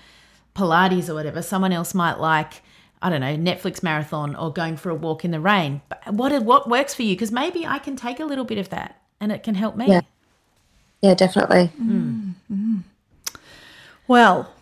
[0.55, 2.63] Pilates or whatever, someone else might like,
[3.01, 5.83] I don't know, Netflix marathon or going for a walk in the rain.
[5.89, 7.15] But what what works for you?
[7.15, 9.87] Because maybe I can take a little bit of that and it can help me.
[9.89, 10.01] Yeah.
[11.01, 11.67] Yeah, definitely.
[11.77, 12.31] Hmm.
[14.07, 14.53] Well,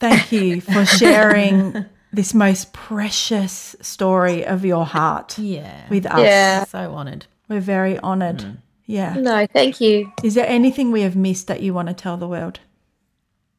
[0.00, 5.88] thank you for sharing this most precious story of your heart Yeah.
[5.90, 6.20] with us.
[6.20, 6.64] Yeah.
[6.64, 7.26] So honoured.
[7.48, 8.42] We're very honoured.
[8.42, 8.50] Hmm.
[8.86, 9.14] Yeah.
[9.14, 10.12] No, thank you.
[10.22, 12.60] Is there anything we have missed that you want to tell the world?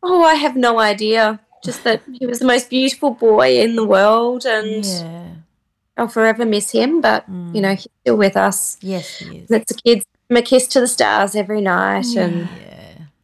[0.01, 1.39] Oh, I have no idea.
[1.63, 5.29] Just that he was the most beautiful boy in the world, and Yeah.
[5.97, 7.01] I'll forever miss him.
[7.01, 7.59] But you hmm.
[7.59, 8.77] know, he's still with us.
[8.81, 9.49] Yes, he is.
[9.49, 12.49] Let's the kids give him a kiss to the stars every night, and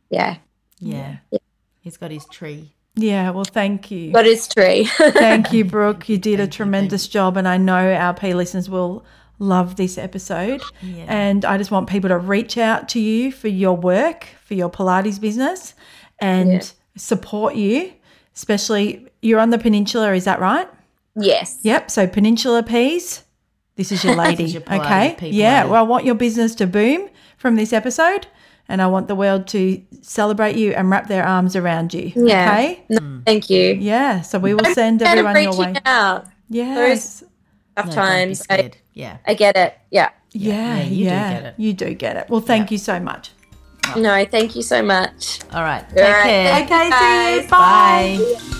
[0.10, 0.38] Yeah.
[0.80, 1.39] yeah, Yeah.
[1.82, 2.72] He's got his tree.
[2.95, 4.12] Yeah, well, thank you.
[4.12, 4.86] got his tree.
[4.99, 6.08] Thank you, Brooke.
[6.08, 9.04] You did a tremendous job, and I know our P listeners will
[9.39, 10.62] love this episode.
[10.82, 11.06] Yeah.
[11.08, 14.70] And I just want people to reach out to you for your work, for your
[14.70, 15.74] Pilates business,
[16.20, 16.62] and Yeah.
[16.95, 17.91] support you.
[18.36, 20.68] Especially, you're on the peninsula, is that right?
[21.16, 21.60] yes.
[21.64, 21.91] Yep.
[21.91, 23.24] So Peninsula Peas,
[23.76, 24.45] this is your lady.
[24.45, 25.15] your Pilates, okay.
[25.17, 25.63] P Yeah.
[25.63, 25.69] Pilates.
[25.69, 28.28] Well, I want your business to boom from this episode,
[28.67, 32.11] and I want the world to celebrate you and wrap their arms around you.
[32.15, 32.51] Yeah.
[32.51, 32.84] Okay.
[32.89, 33.21] No, hmm.
[33.24, 33.74] thank you.
[33.80, 34.21] Yeah.
[34.21, 35.67] So we will Don't send forget of everyone your way.
[35.67, 36.26] reaching out.
[36.49, 37.24] Yes.
[37.76, 38.43] Tough No, times.
[38.49, 38.71] I.
[38.93, 39.17] Yeah.
[39.26, 39.78] I get it.
[39.89, 40.09] Yeah.
[40.36, 41.53] Yeah, yeah, yeah, you do get it.
[41.59, 42.30] You do get it.
[42.30, 43.32] Well, thank you so much.
[43.95, 45.41] No, thank you so much.
[45.53, 45.88] All right.
[45.89, 46.65] Take All right, care.
[46.67, 47.49] thank you, see you.
[47.49, 48.49] guys.
[48.49, 48.59] Bye.